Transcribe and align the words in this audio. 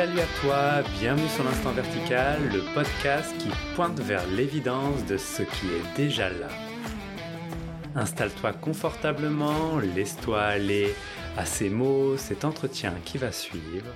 Salut 0.00 0.20
à 0.20 0.40
toi, 0.40 0.82
bienvenue 0.98 1.28
sur 1.28 1.44
l'Instant 1.44 1.72
Vertical, 1.72 2.40
le 2.50 2.62
podcast 2.72 3.36
qui 3.36 3.50
pointe 3.74 4.00
vers 4.00 4.26
l'évidence 4.28 5.04
de 5.04 5.18
ce 5.18 5.42
qui 5.42 5.66
est 5.66 5.94
déjà 5.94 6.30
là. 6.30 6.48
Installe-toi 7.94 8.54
confortablement, 8.54 9.78
laisse-toi 9.78 10.40
aller 10.40 10.94
à 11.36 11.44
ces 11.44 11.68
mots, 11.68 12.16
cet 12.16 12.46
entretien 12.46 12.94
qui 13.04 13.18
va 13.18 13.30
suivre, 13.30 13.92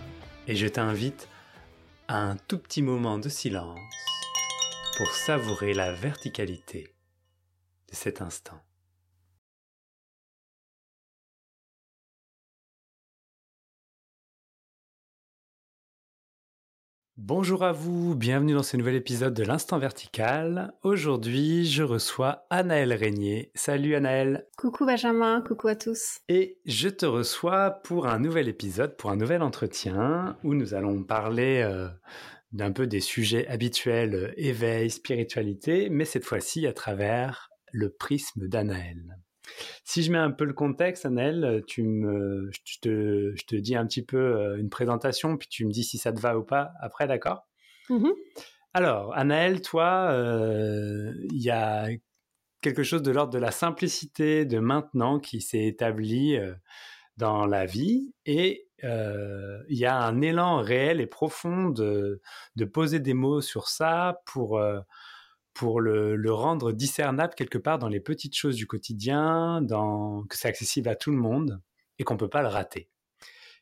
et 0.46 0.56
je 0.56 0.66
t'invite 0.66 1.26
à 2.06 2.18
un 2.18 2.36
tout 2.36 2.58
petit 2.58 2.82
moment 2.82 3.18
de 3.18 3.30
silence 3.30 3.80
pour 4.98 5.06
savourer 5.06 5.72
la 5.72 5.94
verticalité 5.94 6.92
de 7.88 7.94
cet 7.94 8.20
instant. 8.20 8.60
Bonjour 17.16 17.62
à 17.62 17.70
vous, 17.70 18.16
bienvenue 18.16 18.54
dans 18.54 18.64
ce 18.64 18.76
nouvel 18.76 18.96
épisode 18.96 19.34
de 19.34 19.44
l'Instant 19.44 19.78
Vertical. 19.78 20.74
Aujourd'hui, 20.82 21.64
je 21.64 21.84
reçois 21.84 22.44
Anaël 22.50 22.92
Régnier. 22.92 23.52
Salut 23.54 23.94
Anaël. 23.94 24.48
Coucou 24.58 24.84
Benjamin, 24.84 25.40
coucou 25.40 25.68
à 25.68 25.76
tous. 25.76 26.18
Et 26.28 26.58
je 26.66 26.88
te 26.88 27.06
reçois 27.06 27.70
pour 27.70 28.08
un 28.08 28.18
nouvel 28.18 28.48
épisode, 28.48 28.96
pour 28.96 29.12
un 29.12 29.16
nouvel 29.16 29.42
entretien 29.42 30.36
où 30.42 30.54
nous 30.54 30.74
allons 30.74 31.04
parler 31.04 31.62
euh, 31.64 31.86
d'un 32.50 32.72
peu 32.72 32.88
des 32.88 33.00
sujets 33.00 33.46
habituels, 33.46 34.14
euh, 34.16 34.32
éveil, 34.36 34.90
spiritualité, 34.90 35.90
mais 35.90 36.06
cette 36.06 36.24
fois-ci 36.24 36.66
à 36.66 36.72
travers 36.72 37.48
le 37.70 37.90
prisme 37.90 38.48
d'Anaël. 38.48 39.20
Si 39.84 40.02
je 40.02 40.10
mets 40.10 40.18
un 40.18 40.30
peu 40.30 40.44
le 40.44 40.52
contexte, 40.52 41.06
Annelle, 41.06 41.62
tu 41.66 41.82
me, 41.82 42.50
je 42.52 42.78
te, 42.80 43.32
je 43.34 43.44
te 43.44 43.56
dis 43.56 43.76
un 43.76 43.86
petit 43.86 44.02
peu 44.02 44.16
euh, 44.16 44.56
une 44.58 44.70
présentation, 44.70 45.36
puis 45.36 45.48
tu 45.48 45.66
me 45.66 45.70
dis 45.70 45.84
si 45.84 45.98
ça 45.98 46.12
te 46.12 46.20
va 46.20 46.38
ou 46.38 46.42
pas 46.42 46.72
après, 46.80 47.06
d'accord? 47.06 47.46
Mm-hmm. 47.90 48.12
Alors, 48.72 49.14
Anaël, 49.14 49.60
toi, 49.60 50.08
euh, 50.10 51.12
il 51.30 51.42
y 51.42 51.50
a 51.50 51.88
quelque 52.60 52.82
chose 52.82 53.02
de 53.02 53.10
l'ordre 53.10 53.32
de 53.32 53.38
la 53.38 53.50
simplicité 53.50 54.46
de 54.46 54.58
maintenant 54.58 55.20
qui 55.20 55.40
s'est 55.40 55.64
établi 55.64 56.36
euh, 56.36 56.54
dans 57.16 57.46
la 57.46 57.66
vie 57.66 58.14
et 58.26 58.66
il 58.82 59.78
y 59.78 59.86
a 59.86 59.96
un 59.96 60.20
élan 60.20 60.60
réel 60.60 61.00
et 61.00 61.06
profond 61.06 61.70
de, 61.70 62.20
de 62.56 62.64
poser 62.66 63.00
des 63.00 63.14
mots 63.14 63.40
sur 63.40 63.68
ça 63.68 64.20
pour 64.26 64.60
pour 65.54 65.80
le, 65.80 66.16
le, 66.16 66.32
rendre 66.32 66.72
discernable 66.72 67.34
quelque 67.34 67.58
part 67.58 67.78
dans 67.78 67.88
les 67.88 68.00
petites 68.00 68.36
choses 68.36 68.56
du 68.56 68.66
quotidien, 68.66 69.62
dans, 69.62 70.24
que 70.24 70.36
c'est 70.36 70.48
accessible 70.48 70.88
à 70.88 70.96
tout 70.96 71.12
le 71.12 71.16
monde 71.16 71.62
et 71.98 72.04
qu'on 72.04 72.16
peut 72.16 72.28
pas 72.28 72.42
le 72.42 72.48
rater. 72.48 72.90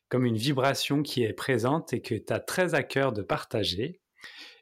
Comme 0.09 0.25
une 0.25 0.37
vibration 0.37 1.03
qui 1.03 1.23
est 1.23 1.33
présente 1.33 1.93
et 1.93 2.01
que 2.01 2.15
tu 2.15 2.33
as 2.33 2.39
très 2.39 2.73
à 2.73 2.83
cœur 2.83 3.13
de 3.13 3.21
partager. 3.21 4.01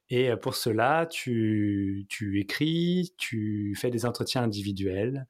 Et 0.09 0.29
euh, 0.29 0.35
pour 0.35 0.55
cela, 0.55 1.05
tu, 1.05 2.05
tu 2.09 2.39
écris, 2.39 3.13
tu 3.17 3.75
fais 3.79 3.89
des 3.89 4.05
entretiens 4.05 4.43
individuels 4.43 5.25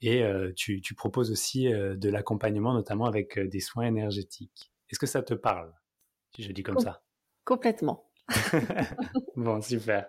et 0.00 0.22
euh, 0.22 0.52
tu, 0.54 0.80
tu, 0.80 0.94
proposes 0.94 1.30
aussi 1.30 1.72
euh, 1.72 1.96
de 1.96 2.08
l'accompagnement, 2.08 2.72
notamment 2.72 3.06
avec 3.06 3.38
des 3.38 3.60
soins 3.60 3.86
énergétiques. 3.86 4.72
Est-ce 4.88 4.98
que 4.98 5.06
ça 5.06 5.22
te 5.22 5.34
parle, 5.34 5.72
si 6.34 6.42
je 6.42 6.52
dis 6.52 6.62
comme 6.62 6.78
ça 6.78 7.02
Complètement. 7.44 8.08
bon, 9.36 9.60
super. 9.60 10.08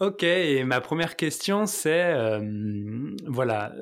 Ok, 0.00 0.24
et 0.24 0.64
ma 0.64 0.80
première 0.80 1.14
question, 1.14 1.66
c'est, 1.66 2.12
euh, 2.14 3.14
voilà, 3.26 3.72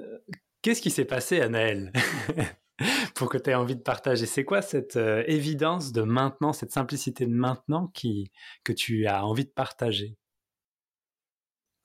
qu'est-ce 0.61 0.83
qui 0.83 0.91
s'est 0.91 1.07
passé, 1.07 1.41
Anaël, 1.41 1.91
pour 3.15 3.31
que 3.31 3.39
tu 3.39 3.49
aies 3.49 3.55
envie 3.55 3.77
de 3.77 3.81
partager? 3.81 4.27
C'est 4.27 4.45
quoi 4.45 4.61
cette 4.61 4.97
euh, 4.97 5.25
évidence 5.27 5.91
de 5.91 6.03
maintenant, 6.03 6.53
cette 6.53 6.71
simplicité 6.71 7.25
de 7.25 7.33
maintenant 7.33 7.87
qui, 7.95 8.31
que 8.63 8.75
tu 8.75 9.07
as 9.07 9.25
envie 9.25 9.47
de 9.47 9.51
partager? 9.51 10.19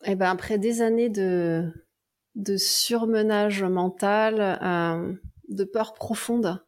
Eh 0.03 0.15
ben, 0.15 0.29
après 0.29 0.57
des 0.57 0.81
années 0.81 1.09
de, 1.09 1.71
de 2.35 2.57
surmenage 2.57 3.63
mental, 3.63 4.59
euh, 4.61 5.13
de 5.47 5.63
peur 5.63 5.93
profonde, 5.93 6.63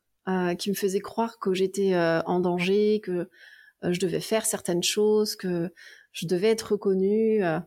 qui 0.59 0.69
me 0.69 0.75
faisait 0.75 0.99
croire 0.99 1.39
que 1.39 1.55
j'étais 1.55 1.95
en 1.95 2.39
danger, 2.39 3.01
que 3.01 3.27
je 3.81 3.99
devais 3.99 4.19
faire 4.19 4.45
certaines 4.45 4.83
choses, 4.83 5.35
que 5.35 5.73
je 6.11 6.27
devais 6.27 6.49
être 6.49 6.73
reconnue 6.73 7.43
euh, 7.43 7.59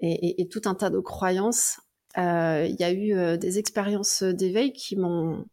et, 0.00 0.48
tout 0.50 0.62
un 0.64 0.74
tas 0.74 0.90
de 0.90 0.98
croyances. 0.98 1.80
Euh, 2.18 2.66
il 2.68 2.76
y 2.78 2.84
a 2.84 2.92
eu 2.92 3.14
euh, 3.14 3.36
des 3.36 3.58
expériences 3.58 4.22
d'éveil 4.22 4.72
qui 4.72 4.96
m'ont 4.96 5.46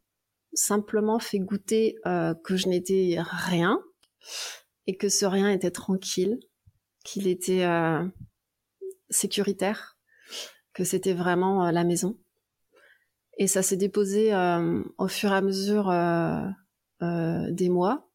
simplement 0.54 1.20
fait 1.20 1.40
goûter 1.40 1.96
que 2.44 2.58
je 2.58 2.68
n'étais 2.68 3.18
rien 3.20 3.80
et 4.88 4.98
que 4.98 5.08
ce 5.08 5.26
rien 5.28 5.52
était 5.52 5.70
tranquille, 5.70 6.40
qu'il 7.06 7.28
était 7.28 7.68
sécuritaire, 9.12 10.00
que 10.74 10.84
c'était 10.84 11.14
vraiment 11.14 11.70
la 11.70 11.84
maison. 11.84 12.18
Et 13.38 13.46
ça 13.46 13.62
s'est 13.62 13.78
déposé 13.78 14.34
au 14.98 15.08
fur 15.08 15.32
et 15.32 15.36
à 15.36 15.42
mesure 15.42 15.94
des 17.00 17.70
mois. 17.70 18.10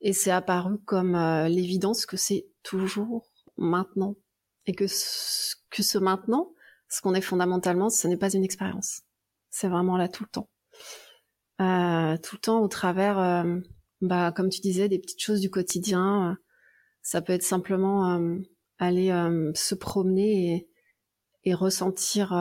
Et 0.00 0.12
c'est 0.12 0.30
apparu 0.30 0.78
comme 0.84 1.14
euh, 1.14 1.48
l'évidence 1.48 2.06
que 2.06 2.16
c'est 2.16 2.46
toujours 2.62 3.30
maintenant. 3.56 4.16
Et 4.66 4.74
que 4.74 4.86
ce, 4.86 5.56
que 5.70 5.82
ce 5.82 5.98
maintenant, 5.98 6.52
ce 6.88 7.00
qu'on 7.00 7.14
est 7.14 7.22
fondamentalement, 7.22 7.88
ce 7.88 8.06
n'est 8.06 8.16
pas 8.16 8.34
une 8.34 8.44
expérience. 8.44 9.02
C'est 9.50 9.68
vraiment 9.68 9.96
là 9.96 10.08
tout 10.08 10.24
le 10.24 10.30
temps. 10.30 10.50
Euh, 11.60 12.16
tout 12.18 12.36
le 12.36 12.40
temps 12.40 12.60
au 12.60 12.68
travers, 12.68 13.18
euh, 13.18 13.58
bah, 14.02 14.30
comme 14.32 14.50
tu 14.50 14.60
disais, 14.60 14.88
des 14.88 14.98
petites 14.98 15.22
choses 15.22 15.40
du 15.40 15.50
quotidien. 15.50 16.36
ça 17.02 17.22
peut 17.22 17.32
être 17.32 17.42
simplement 17.42 18.20
aller 18.78 19.08
se 19.54 19.74
promener 19.74 20.54
et, 20.54 20.68
et 21.44 21.54
ressentir 21.54 22.32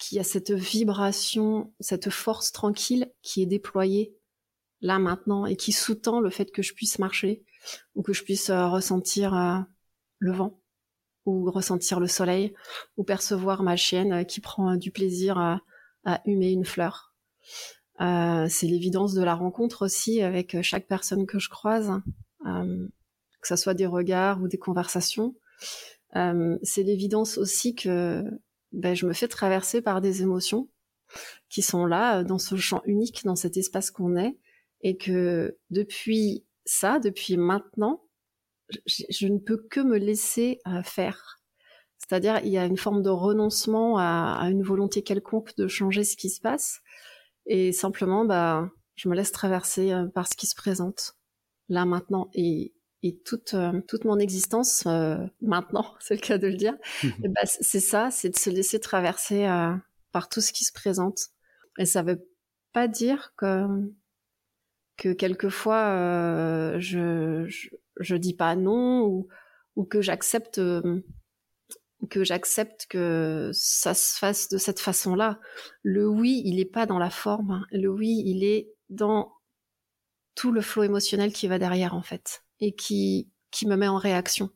qu'il 0.00 0.16
y 0.16 0.20
a 0.20 0.24
cette 0.24 0.50
vibration, 0.50 1.72
cette 1.78 2.10
force 2.10 2.50
tranquille 2.50 3.12
qui 3.22 3.42
est 3.42 3.46
déployée 3.46 4.16
là 4.80 4.98
maintenant 4.98 5.46
et 5.46 5.56
qui 5.56 5.72
sous-tend 5.72 6.20
le 6.20 6.30
fait 6.30 6.50
que 6.50 6.62
je 6.62 6.72
puisse 6.72 6.98
marcher 6.98 7.44
ou 7.94 8.02
que 8.02 8.12
je 8.12 8.24
puisse 8.24 8.50
euh, 8.50 8.68
ressentir 8.68 9.34
euh, 9.34 9.58
le 10.18 10.32
vent 10.32 10.60
ou 11.26 11.50
ressentir 11.50 12.00
le 12.00 12.06
soleil 12.06 12.54
ou 12.96 13.04
percevoir 13.04 13.62
ma 13.62 13.76
chienne 13.76 14.12
euh, 14.12 14.24
qui 14.24 14.40
prend 14.40 14.76
du 14.76 14.90
plaisir 14.90 15.38
à, 15.38 15.60
humer 16.24 16.50
une 16.52 16.64
fleur. 16.64 17.14
c'est 17.98 18.66
l'évidence 18.66 19.12
de 19.12 19.22
la 19.22 19.34
rencontre 19.34 19.84
aussi 19.84 20.22
avec 20.22 20.62
chaque 20.62 20.86
personne 20.86 21.26
que 21.26 21.38
je 21.38 21.50
croise, 21.50 21.92
que 22.42 23.48
ce 23.48 23.56
soit 23.56 23.74
des 23.74 23.84
regards 23.84 24.40
ou 24.40 24.48
des 24.48 24.56
conversations. 24.56 25.34
c'est 26.14 26.82
l'évidence 26.82 27.36
aussi 27.36 27.74
que 27.74 28.24
ben, 28.72 28.94
je 28.96 29.04
me 29.04 29.12
fais 29.12 29.28
traverser 29.28 29.82
par 29.82 30.00
des 30.00 30.22
émotions 30.22 30.70
qui 31.50 31.60
sont 31.60 31.84
là 31.84 32.24
dans 32.24 32.38
ce 32.38 32.56
champ 32.56 32.80
unique, 32.86 33.22
dans 33.26 33.36
cet 33.36 33.58
espace 33.58 33.90
qu'on 33.90 34.16
est, 34.16 34.38
et 34.80 34.96
que 34.96 35.58
depuis 35.68 36.46
ça, 36.70 37.00
depuis 37.00 37.36
maintenant, 37.36 38.04
je, 38.86 39.26
ne 39.26 39.38
peux 39.38 39.56
que 39.56 39.80
me 39.80 39.98
laisser 39.98 40.60
euh, 40.68 40.84
faire. 40.84 41.40
C'est-à-dire, 41.98 42.40
il 42.44 42.50
y 42.50 42.58
a 42.58 42.64
une 42.64 42.76
forme 42.76 43.02
de 43.02 43.10
renoncement 43.10 43.98
à, 43.98 44.48
une 44.48 44.62
volonté 44.62 45.02
quelconque 45.02 45.56
de 45.56 45.66
changer 45.66 46.04
ce 46.04 46.16
qui 46.16 46.30
se 46.30 46.40
passe, 46.40 46.80
et 47.46 47.72
simplement, 47.72 48.24
bah, 48.24 48.70
je 48.94 49.08
me 49.08 49.16
laisse 49.16 49.32
traverser 49.32 49.92
euh, 49.92 50.06
par 50.06 50.28
ce 50.28 50.36
qui 50.36 50.46
se 50.46 50.54
présente 50.54 51.16
là 51.68 51.84
maintenant, 51.84 52.30
et, 52.34 52.72
toute 53.24 53.54
euh, 53.54 53.80
toute 53.88 54.04
mon 54.04 54.18
existence 54.18 54.86
maintenant, 55.40 55.94
c'est 56.00 56.14
le 56.14 56.20
cas 56.20 56.38
de 56.38 56.46
le 56.46 56.56
dire. 56.56 56.76
bah, 57.18 57.46
c'est 57.46 57.80
ça, 57.80 58.12
c'est 58.12 58.30
de 58.30 58.36
se 58.36 58.50
laisser 58.50 58.78
traverser 58.78 59.46
par 60.12 60.28
tout 60.28 60.40
ce 60.40 60.52
qui 60.52 60.64
se 60.64 60.72
présente, 60.72 61.30
et 61.78 61.84
ça 61.86 62.02
veut 62.02 62.28
pas 62.72 62.86
dire 62.86 63.32
que 63.36 63.66
que 65.00 65.14
quelquefois 65.14 65.82
euh, 65.96 66.78
je, 66.78 67.46
je, 67.98 68.16
dis 68.16 68.34
pas 68.34 68.54
non 68.54 69.06
ou, 69.06 69.28
ou 69.74 69.84
que 69.84 70.02
j'accepte 70.02 70.58
euh, 70.58 71.00
que 72.10 72.22
j'accepte 72.22 72.86
que 72.86 73.50
ça 73.54 73.94
se 73.94 74.18
fasse 74.18 74.48
de 74.50 74.58
cette 74.58 74.78
façon-là. 74.78 75.40
Le 75.82 76.06
oui, 76.06 76.42
il 76.44 76.60
est 76.60 76.70
pas 76.70 76.84
dans 76.84 76.98
la 76.98 77.08
forme. 77.08 77.64
Le 77.72 77.88
oui, 77.88 78.22
il 78.26 78.44
est 78.44 78.74
dans 78.90 79.32
tout 80.34 80.52
le 80.52 80.60
flot 80.60 80.82
émotionnel 80.82 81.32
qui 81.32 81.48
va 81.48 81.58
derrière 81.58 81.94
en 81.94 82.02
fait 82.02 82.44
et 82.60 82.74
qui 82.74 83.30
qui 83.50 83.66
me 83.66 83.76
met 83.76 83.88
en 83.88 83.96
réaction. 83.96 84.50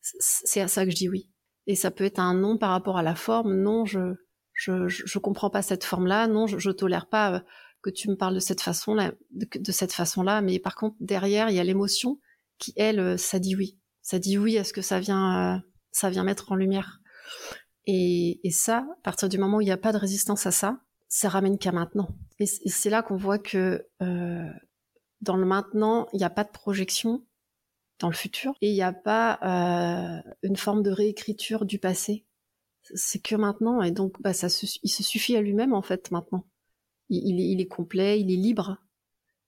C'est 0.00 0.60
à 0.60 0.68
ça 0.68 0.84
que 0.84 0.92
je 0.92 0.96
dis 0.96 1.08
oui. 1.08 1.28
Et 1.66 1.74
ça 1.74 1.90
peut 1.90 2.04
être 2.04 2.20
un 2.20 2.34
non 2.34 2.56
par 2.56 2.70
rapport 2.70 2.98
à 2.98 3.02
la 3.02 3.16
forme. 3.16 3.60
Non, 3.60 3.84
je 3.84 4.14
je 4.52 4.86
je, 4.86 5.18
comprends 5.18 5.50
pas 5.50 5.62
cette 5.62 5.84
forme-là. 5.84 6.28
Non, 6.28 6.46
je, 6.46 6.58
je 6.58 6.70
tolère 6.70 7.08
pas 7.08 7.34
euh, 7.34 7.40
que 7.82 7.90
tu 7.90 8.08
me 8.08 8.16
parles 8.16 8.34
de 8.34 8.40
cette 8.40 8.60
façon-là, 8.60 9.12
de, 9.30 9.72
cette 9.72 9.92
façon-là, 9.92 10.40
mais 10.40 10.58
par 10.58 10.76
contre 10.76 10.96
derrière 11.00 11.50
il 11.50 11.56
y 11.56 11.60
a 11.60 11.64
l'émotion 11.64 12.18
qui 12.58 12.72
elle, 12.76 13.00
euh, 13.00 13.16
ça 13.16 13.38
dit 13.38 13.56
oui, 13.56 13.78
ça 14.02 14.18
dit 14.18 14.38
oui 14.38 14.58
à 14.58 14.64
ce 14.64 14.72
que 14.72 14.82
ça 14.82 15.00
vient, 15.00 15.56
euh, 15.56 15.58
ça 15.90 16.10
vient 16.10 16.24
mettre 16.24 16.52
en 16.52 16.54
lumière. 16.54 17.00
Et, 17.86 18.40
ça, 18.52 18.86
à 18.98 19.02
partir 19.02 19.28
du 19.28 19.38
moment 19.38 19.58
où 19.58 19.60
il 19.60 19.64
n'y 19.64 19.72
a 19.72 19.76
pas 19.76 19.92
de 19.92 19.98
résistance 19.98 20.46
à 20.46 20.52
ça, 20.52 20.80
ça 21.08 21.28
ramène 21.28 21.58
qu'à 21.58 21.72
maintenant. 21.72 22.08
Et 22.38 22.46
c'est 22.46 22.90
là 22.90 23.02
qu'on 23.02 23.16
voit 23.16 23.38
que 23.38 23.86
euh, 24.00 24.50
dans 25.20 25.36
le 25.36 25.44
maintenant, 25.44 26.06
il 26.12 26.18
n'y 26.18 26.24
a 26.24 26.30
pas 26.30 26.44
de 26.44 26.50
projection 26.50 27.24
dans 27.98 28.08
le 28.08 28.14
futur 28.14 28.54
et 28.60 28.70
il 28.70 28.74
n'y 28.74 28.82
a 28.82 28.92
pas 28.92 29.38
euh, 29.42 30.30
une 30.42 30.56
forme 30.56 30.82
de 30.82 30.90
réécriture 30.90 31.64
du 31.64 31.78
passé. 31.78 32.26
C'est 32.94 33.20
que 33.20 33.36
maintenant 33.36 33.80
et 33.82 33.92
donc 33.92 34.20
bah, 34.20 34.32
ça 34.32 34.48
il 34.82 34.90
se 34.90 35.02
suffit 35.04 35.36
à 35.36 35.40
lui-même 35.40 35.72
en 35.72 35.82
fait 35.82 36.10
maintenant. 36.10 36.44
Il, 37.08 37.40
il, 37.40 37.60
est, 37.60 37.66
complet, 37.66 38.20
il 38.20 38.32
est 38.32 38.36
libre, 38.36 38.78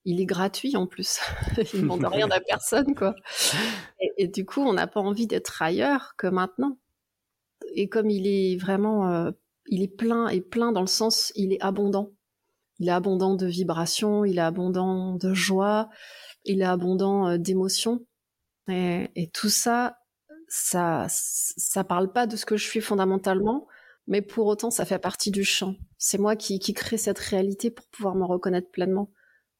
il 0.04 0.20
est 0.20 0.26
gratuit 0.26 0.76
en 0.76 0.86
plus. 0.86 1.20
il 1.72 1.78
ne 1.78 1.82
demande 1.82 2.04
rien 2.04 2.30
à 2.30 2.40
personne 2.40 2.94
quoi. 2.94 3.14
Et, 4.18 4.28
du 4.28 4.44
coup, 4.44 4.60
on 4.60 4.74
n'a 4.74 4.86
pas 4.86 5.00
envie 5.00 5.26
d'être 5.26 5.62
ailleurs 5.62 6.14
que 6.16 6.26
maintenant. 6.26 6.78
Et 7.74 7.88
comme 7.88 8.10
il 8.10 8.26
est 8.26 8.56
vraiment, 8.56 9.10
euh, 9.10 9.30
il 9.66 9.82
est 9.82 9.96
plein 9.96 10.28
et 10.28 10.40
plein 10.40 10.72
dans 10.72 10.82
le 10.82 10.86
sens, 10.86 11.32
il 11.36 11.52
est 11.52 11.60
abondant. 11.60 12.12
Il 12.78 12.88
est 12.88 12.92
abondant 12.92 13.34
de 13.34 13.46
vibrations, 13.46 14.24
il 14.24 14.38
est 14.38 14.42
abondant 14.42 15.14
de 15.14 15.32
joie, 15.32 15.88
il 16.44 16.60
est 16.60 16.66
abondant 16.66 17.28
euh, 17.28 17.38
d'émotions. 17.38 18.04
Et, 18.68 19.30
tout 19.32 19.50
ça, 19.50 19.98
ça, 20.48 21.06
ça 21.08 21.84
parle 21.84 22.12
pas 22.12 22.26
de 22.26 22.36
ce 22.36 22.46
que 22.46 22.56
je 22.56 22.64
suis 22.64 22.80
fondamentalement, 22.80 23.66
mais 24.06 24.22
pour 24.22 24.46
autant, 24.46 24.70
ça 24.70 24.84
fait 24.84 24.98
partie 24.98 25.30
du 25.30 25.44
champ. 25.44 25.76
C'est 25.98 26.18
moi 26.18 26.36
qui, 26.36 26.58
qui 26.58 26.74
crée 26.74 26.98
cette 26.98 27.18
réalité 27.18 27.70
pour 27.70 27.86
pouvoir 27.88 28.14
me 28.14 28.24
reconnaître 28.24 28.70
pleinement. 28.70 29.10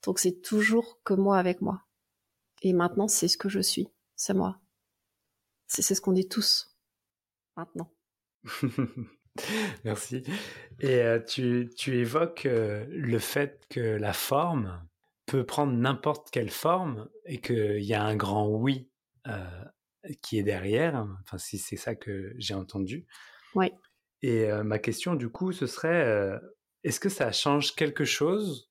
Donc 0.04 0.18
c'est 0.18 0.42
toujours 0.42 1.00
que 1.04 1.14
moi 1.14 1.38
avec 1.38 1.60
moi. 1.62 1.82
Et 2.62 2.72
maintenant, 2.72 3.08
c'est 3.08 3.28
ce 3.28 3.38
que 3.38 3.48
je 3.48 3.60
suis. 3.60 3.88
C'est 4.16 4.34
moi. 4.34 4.60
C'est 5.66 5.82
ce 5.82 6.00
qu'on 6.00 6.14
est 6.14 6.30
tous. 6.30 6.76
Maintenant. 7.56 7.90
Merci. 9.84 10.22
Et 10.80 10.96
euh, 11.00 11.20
tu, 11.20 11.70
tu, 11.76 11.98
évoques 11.98 12.46
euh, 12.46 12.86
le 12.88 13.18
fait 13.18 13.64
que 13.68 13.80
la 13.80 14.12
forme 14.12 14.86
peut 15.26 15.44
prendre 15.44 15.72
n'importe 15.72 16.30
quelle 16.30 16.50
forme 16.50 17.08
et 17.24 17.40
qu'il 17.40 17.82
y 17.82 17.94
a 17.94 18.04
un 18.04 18.16
grand 18.16 18.48
oui 18.48 18.90
euh, 19.26 19.64
qui 20.22 20.38
est 20.38 20.42
derrière. 20.42 21.06
Enfin, 21.22 21.38
si 21.38 21.58
c'est 21.58 21.76
ça 21.76 21.94
que 21.94 22.34
j'ai 22.38 22.54
entendu. 22.54 23.06
Oui. 23.54 23.72
Et 24.26 24.50
ma 24.64 24.78
question, 24.78 25.16
du 25.16 25.28
coup, 25.28 25.52
ce 25.52 25.66
serait 25.66 26.40
est-ce 26.82 26.98
que 26.98 27.10
ça 27.10 27.30
change 27.30 27.74
quelque 27.74 28.06
chose 28.06 28.70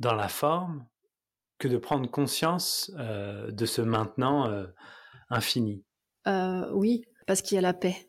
dans 0.00 0.16
la 0.16 0.26
forme 0.26 0.88
que 1.58 1.68
de 1.68 1.76
prendre 1.76 2.10
conscience 2.10 2.90
de 2.90 3.64
ce 3.64 3.80
maintenant 3.80 4.66
infini? 5.30 5.84
Oui, 6.26 7.04
parce 7.28 7.42
qu'il 7.42 7.54
y 7.54 7.58
a 7.58 7.60
la 7.60 7.74
paix. 7.74 8.08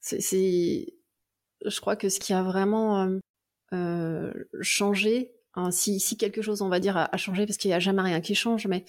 C'est, 0.00 0.92
je 1.64 1.80
crois 1.80 1.96
que 1.96 2.10
ce 2.10 2.20
qui 2.20 2.34
a 2.34 2.42
vraiment 2.42 3.18
changé, 4.60 5.32
hein, 5.54 5.70
si, 5.70 6.00
si, 6.00 6.18
quelque 6.18 6.42
chose, 6.42 6.60
on 6.60 6.68
va 6.68 6.80
dire, 6.80 6.98
a, 6.98 7.16
changé, 7.16 7.46
parce 7.46 7.56
qu'il 7.56 7.70
n'y 7.70 7.74
a 7.74 7.80
jamais 7.80 8.02
rien 8.02 8.20
qui 8.20 8.34
change, 8.34 8.66
mais 8.66 8.84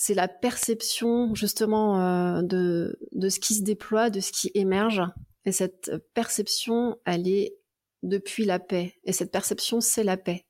c'est 0.00 0.14
la 0.14 0.28
perception 0.28 1.34
justement 1.34 2.00
euh, 2.00 2.42
de, 2.42 3.00
de 3.10 3.28
ce 3.28 3.40
qui 3.40 3.54
se 3.54 3.62
déploie, 3.62 4.10
de 4.10 4.20
ce 4.20 4.30
qui 4.30 4.52
émerge. 4.54 5.02
Et 5.44 5.50
cette 5.50 5.90
perception, 6.14 6.96
elle 7.04 7.26
est 7.26 7.56
depuis 8.04 8.44
la 8.44 8.60
paix. 8.60 8.94
Et 9.02 9.12
cette 9.12 9.32
perception, 9.32 9.80
c'est 9.80 10.04
la 10.04 10.16
paix. 10.16 10.46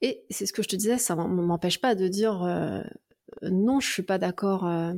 Et 0.00 0.24
c'est 0.30 0.44
ce 0.44 0.52
que 0.52 0.62
je 0.62 0.68
te 0.68 0.74
disais, 0.74 0.98
ça 0.98 1.14
m'empêche 1.14 1.80
pas 1.80 1.94
de 1.94 2.08
dire 2.08 2.42
euh, 2.42 2.82
non, 3.42 3.78
je 3.78 3.88
suis 3.88 4.02
pas 4.02 4.18
d'accord 4.18 4.66
euh, 4.66 4.92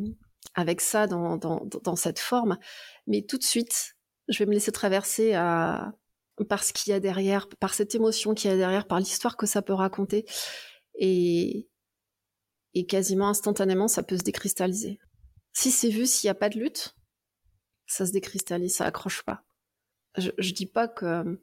avec 0.54 0.80
ça 0.80 1.06
dans, 1.06 1.36
dans, 1.36 1.62
dans, 1.82 1.96
cette 1.96 2.18
forme, 2.18 2.56
mais 3.06 3.20
tout 3.22 3.36
de 3.36 3.44
suite, 3.44 3.96
je 4.28 4.38
vais 4.38 4.46
me 4.46 4.52
laisser 4.52 4.72
traverser 4.72 5.34
à, 5.34 5.92
par 6.48 6.64
ce 6.64 6.72
qu'il 6.72 6.92
y 6.92 6.94
a 6.94 7.00
derrière, 7.00 7.46
par 7.60 7.74
cette 7.74 7.94
émotion 7.94 8.32
qu'il 8.32 8.50
y 8.50 8.54
a 8.54 8.56
derrière, 8.56 8.86
par 8.86 9.00
l'histoire 9.00 9.36
que 9.36 9.46
ça 9.46 9.60
peut 9.60 9.74
raconter. 9.74 10.24
Et, 10.94 11.68
et 12.74 12.86
quasiment 12.86 13.28
instantanément, 13.28 13.88
ça 13.88 14.02
peut 14.02 14.16
se 14.16 14.22
décristalliser. 14.22 14.98
Si 15.52 15.70
c'est 15.70 15.90
vu, 15.90 16.06
s'il 16.06 16.28
n'y 16.28 16.32
a 16.32 16.34
pas 16.34 16.48
de 16.48 16.58
lutte, 16.58 16.96
ça 17.86 18.06
se 18.06 18.12
décristallise, 18.12 18.76
ça 18.76 18.86
accroche 18.86 19.22
pas. 19.22 19.44
Je, 20.16 20.30
je 20.38 20.52
dis 20.52 20.66
pas 20.66 20.88
que. 20.88 21.40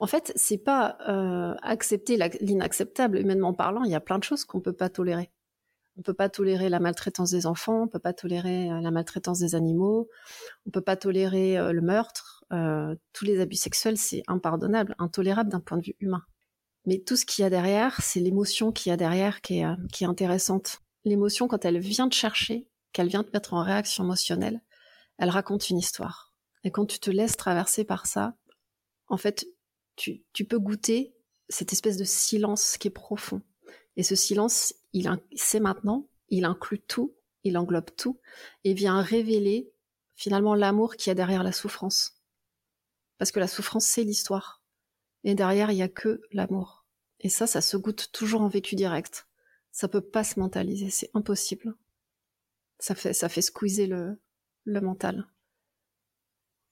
En 0.00 0.06
fait, 0.06 0.32
c'est 0.36 0.58
pas 0.58 0.98
euh, 1.08 1.54
accepter 1.62 2.18
l'inacceptable. 2.40 3.18
Humainement 3.18 3.54
parlant, 3.54 3.84
il 3.84 3.90
y 3.90 3.94
a 3.94 4.00
plein 4.00 4.18
de 4.18 4.24
choses 4.24 4.44
qu'on 4.44 4.60
peut 4.60 4.72
pas 4.72 4.90
tolérer. 4.90 5.30
On 5.98 6.02
peut 6.02 6.14
pas 6.14 6.28
tolérer 6.28 6.68
la 6.68 6.80
maltraitance 6.80 7.30
des 7.30 7.46
enfants, 7.46 7.82
on 7.82 7.88
peut 7.88 7.98
pas 7.98 8.14
tolérer 8.14 8.70
euh, 8.70 8.80
la 8.80 8.90
maltraitance 8.90 9.38
des 9.38 9.54
animaux, 9.54 10.08
on 10.66 10.70
peut 10.70 10.80
pas 10.80 10.96
tolérer 10.96 11.58
euh, 11.58 11.72
le 11.72 11.82
meurtre, 11.82 12.44
euh, 12.52 12.94
tous 13.12 13.26
les 13.26 13.40
abus 13.40 13.56
sexuels, 13.56 13.98
c'est 13.98 14.22
impardonnable, 14.26 14.94
intolérable 14.98 15.50
d'un 15.50 15.60
point 15.60 15.76
de 15.76 15.84
vue 15.84 15.96
humain. 16.00 16.22
Mais 16.86 16.98
tout 16.98 17.16
ce 17.16 17.24
qu'il 17.24 17.42
y 17.42 17.46
a 17.46 17.50
derrière, 17.50 18.00
c'est 18.02 18.20
l'émotion 18.20 18.72
qu'il 18.72 18.90
y 18.90 18.92
a 18.92 18.96
derrière 18.96 19.40
qui 19.40 19.60
est, 19.60 19.66
qui 19.92 20.04
est 20.04 20.06
intéressante. 20.06 20.80
L'émotion, 21.04 21.48
quand 21.48 21.64
elle 21.64 21.78
vient 21.78 22.08
te 22.08 22.14
chercher, 22.14 22.68
qu'elle 22.92 23.08
vient 23.08 23.24
te 23.24 23.30
mettre 23.32 23.54
en 23.54 23.62
réaction 23.62 24.04
émotionnelle, 24.04 24.60
elle 25.18 25.30
raconte 25.30 25.70
une 25.70 25.78
histoire. 25.78 26.34
Et 26.64 26.70
quand 26.70 26.86
tu 26.86 26.98
te 26.98 27.10
laisses 27.10 27.36
traverser 27.36 27.84
par 27.84 28.06
ça, 28.06 28.36
en 29.08 29.16
fait, 29.16 29.46
tu, 29.96 30.24
tu 30.32 30.44
peux 30.44 30.58
goûter 30.58 31.14
cette 31.48 31.72
espèce 31.72 31.96
de 31.96 32.04
silence 32.04 32.76
qui 32.78 32.88
est 32.88 32.92
profond. 32.92 33.42
Et 33.96 34.02
ce 34.02 34.14
silence, 34.14 34.74
il 34.92 35.10
c'est 35.34 35.60
maintenant, 35.60 36.08
il 36.28 36.44
inclut 36.44 36.80
tout, 36.80 37.14
il 37.44 37.58
englobe 37.58 37.90
tout, 37.96 38.20
et 38.64 38.74
vient 38.74 39.00
révéler 39.02 39.70
finalement 40.14 40.54
l'amour 40.54 40.96
qu'il 40.96 41.10
y 41.10 41.12
a 41.12 41.14
derrière 41.14 41.42
la 41.42 41.52
souffrance. 41.52 42.22
Parce 43.18 43.32
que 43.32 43.40
la 43.40 43.48
souffrance, 43.48 43.86
c'est 43.86 44.04
l'histoire. 44.04 44.61
Et 45.24 45.34
derrière, 45.34 45.70
il 45.70 45.76
n'y 45.76 45.82
a 45.82 45.88
que 45.88 46.20
l'amour. 46.32 46.86
Et 47.20 47.28
ça, 47.28 47.46
ça 47.46 47.60
se 47.60 47.76
goûte 47.76 48.10
toujours 48.12 48.42
en 48.42 48.48
vécu 48.48 48.74
direct. 48.74 49.26
Ça 49.70 49.88
peut 49.88 50.00
pas 50.00 50.24
se 50.24 50.38
mentaliser, 50.40 50.90
c'est 50.90 51.10
impossible. 51.14 51.74
Ça 52.78 52.94
fait, 52.94 53.12
ça 53.12 53.28
fait 53.28 53.42
squeezer 53.42 53.86
le, 53.86 54.20
le 54.64 54.80
mental. 54.80 55.28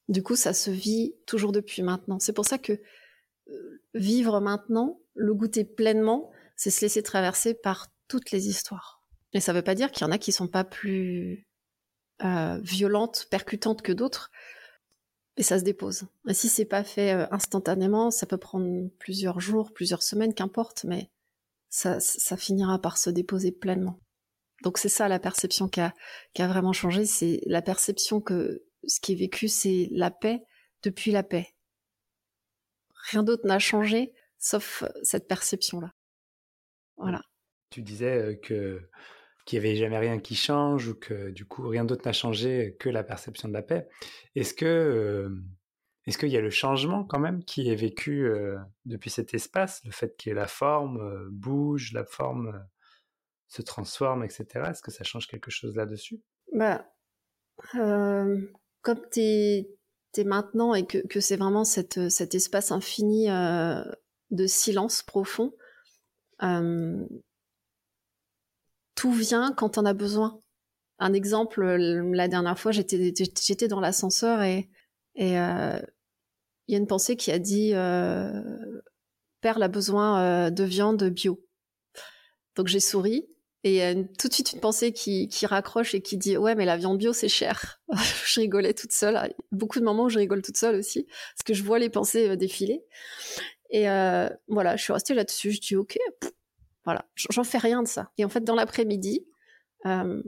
Du 0.09 0.23
coup, 0.23 0.35
ça 0.35 0.53
se 0.53 0.71
vit 0.71 1.15
toujours 1.27 1.53
depuis 1.53 1.83
maintenant. 1.83 2.19
C'est 2.19 2.33
pour 2.33 2.45
ça 2.45 2.59
que 2.59 2.73
euh, 2.73 3.83
vivre 3.95 4.41
maintenant, 4.41 5.01
le 5.15 5.35
goûter 5.35 5.65
pleinement, 5.65 6.33
c'est 6.57 6.71
se 6.71 6.81
laisser 6.81 7.03
traverser 7.03 7.55
par 7.55 7.87
toutes 8.09 8.33
les 8.33 8.49
histoires. 8.49 9.03
Et 9.33 9.41
ça 9.41 9.53
ne 9.53 9.59
veut 9.59 9.65
pas 9.65 9.77
dire 9.77 9.93
qu'il 9.93 10.05
y 10.05 10.11
en 10.11 10.13
a 10.13 10.19
qui 10.19 10.33
sont 10.33 10.49
pas 10.49 10.65
plus 10.65 11.47
euh, 12.25 12.59
violentes, 12.63 13.29
percutantes 13.31 13.83
que 13.83 13.93
d'autres, 13.93 14.31
mais 15.41 15.45
ça 15.45 15.59
se 15.59 15.65
dépose. 15.65 16.03
Et 16.29 16.35
si 16.35 16.51
c'est 16.51 16.67
pas 16.67 16.85
fait 16.85 17.15
euh, 17.15 17.27
instantanément, 17.31 18.11
ça 18.11 18.27
peut 18.27 18.37
prendre 18.37 18.91
plusieurs 18.99 19.41
jours, 19.41 19.73
plusieurs 19.73 20.03
semaines, 20.03 20.35
qu'importe, 20.35 20.85
mais 20.85 21.09
ça, 21.71 21.99
finira 22.37 22.79
par 22.79 22.99
se 22.99 23.09
déposer 23.09 23.51
pleinement. 23.51 23.99
Donc 24.63 24.77
c'est 24.77 24.91
ça 24.91 25.09
la 25.09 25.19
perception 25.19 25.67
qui 25.67 25.81
qui 26.35 26.43
a 26.43 26.47
vraiment 26.47 26.75
changé, 26.75 27.07
c'est 27.07 27.41
la 27.47 27.63
perception 27.63 28.21
que 28.21 28.67
ce 28.87 29.01
qui 29.01 29.13
est 29.13 29.17
vécu, 29.17 29.49
c'est 29.49 29.89
la 29.93 30.11
paix 30.11 30.43
depuis 30.83 31.11
la 31.11 31.23
paix. 31.23 31.49
Rien 33.11 33.23
d'autre 33.23 33.47
n'a 33.47 33.59
changé, 33.59 34.13
sauf 34.37 34.85
cette 35.03 35.27
perception-là. 35.27 35.95
Voilà. 36.99 37.23
Tu 37.71 37.81
disais 37.81 38.39
que 38.43 38.91
qu'il 39.45 39.61
n'y 39.61 39.67
avait 39.67 39.77
jamais 39.77 39.99
rien 39.99 40.19
qui 40.19 40.35
change 40.35 40.89
ou 40.89 40.95
que 40.95 41.31
du 41.31 41.45
coup 41.45 41.69
rien 41.69 41.85
d'autre 41.85 42.03
n'a 42.07 42.13
changé 42.13 42.77
que 42.79 42.89
la 42.89 43.03
perception 43.03 43.49
de 43.49 43.55
la 43.55 43.63
paix. 43.63 43.89
Est-ce 44.35 44.55
que 44.55 45.33
est-ce 46.07 46.19
qu'il 46.19 46.31
y 46.31 46.37
a 46.37 46.41
le 46.41 46.51
changement 46.51 47.05
quand 47.05 47.19
même 47.19 47.45
qui 47.45 47.69
est 47.69 47.75
vécu 47.75 48.31
depuis 48.87 49.11
cet 49.11 49.35
espace, 49.35 49.83
le 49.85 49.91
fait 49.93 50.17
que 50.17 50.31
la 50.31 50.47
forme 50.47 51.29
bouge, 51.31 51.93
la 51.93 52.05
forme 52.05 52.65
se 53.49 53.63
transforme, 53.63 54.25
etc. 54.25 54.47
Est-ce 54.71 54.83
que 54.83 54.91
ça 54.91 55.05
change 55.05 55.27
quelque 55.27 55.51
chose 55.51 55.77
là-dessus? 55.77 56.21
Bah, 56.53 56.87
comme 57.73 59.01
tu 59.13 59.21
es, 59.21 59.67
maintenant 60.25 60.75
et 60.75 60.87
que, 60.87 61.21
c'est 61.21 61.37
vraiment 61.37 61.65
cet 61.65 61.97
espace 62.35 62.73
infini 62.73 63.27
de 63.29 64.47
silence 64.47 65.03
profond, 65.03 65.53
tout 68.95 69.13
vient 69.13 69.53
quand 69.53 69.79
on 69.79 69.85
a 69.85 69.95
besoin. 69.95 70.41
Un 70.99 71.13
exemple, 71.13 71.65
la 71.65 72.29
dernière 72.29 72.59
fois, 72.59 72.73
j'étais 72.73 73.69
dans 73.69 73.81
l'ascenseur 73.81 74.43
et 74.43 74.69
euh, 75.19 75.81
il 76.69 76.73
y 76.73 76.75
a 76.75 76.79
une 76.79 76.87
pensée 76.87 77.17
qui 77.17 77.33
a 77.33 77.39
dit 77.39 77.73
euh, 77.75 78.43
Perle 79.41 79.63
a 79.63 79.69
besoin 79.69 80.21
euh, 80.21 80.51
de 80.51 80.65
viande 80.65 81.03
bio. 81.05 81.45
Donc 82.55 82.69
j'ai 82.69 82.81
souri 82.81 83.27
et 83.63 83.95
tout 84.19 84.29
de 84.29 84.33
suite 84.33 84.53
une 84.53 84.61
pensée 84.61 84.93
qui, 84.93 85.29
raccroche 85.45 85.95
et 85.95 86.01
qui 86.01 86.17
dit 86.17 86.39
ouais 86.39 86.55
mais 86.55 86.65
la 86.65 86.77
viande 86.77 86.99
bio 86.99 87.13
c'est 87.13 87.29
cher. 87.29 87.81
je 88.27 88.41
rigolais 88.41 88.73
toute 88.73 88.93
seule. 88.93 89.35
Beaucoup 89.53 89.81
de 89.81 89.85
moments 89.85 90.05
où 90.05 90.09
je 90.09 90.19
rigole 90.19 90.43
toute 90.43 90.57
seule 90.57 90.77
aussi 90.77 91.05
parce 91.05 91.43
que 91.45 91.55
je 91.55 91.63
vois 91.63 91.79
les 91.79 91.91
pensées 91.91 92.29
euh, 92.29 92.37
défiler. 92.37 92.85
Et 93.71 93.89
euh, 93.89 94.29
voilà, 94.49 94.77
je 94.77 94.83
suis 94.83 94.93
restée 94.93 95.15
là-dessus. 95.15 95.53
Je 95.53 95.61
dis 95.61 95.77
ok, 95.77 95.99
j'en 97.15 97.45
fais 97.45 97.59
rien 97.59 97.83
de 97.83 97.89
ça. 97.89 98.11
Et 98.19 98.25
en 98.25 98.29
fait, 98.29 98.45
dans 98.45 98.55
l'après-midi, 98.55 99.27
euh, 99.87 100.23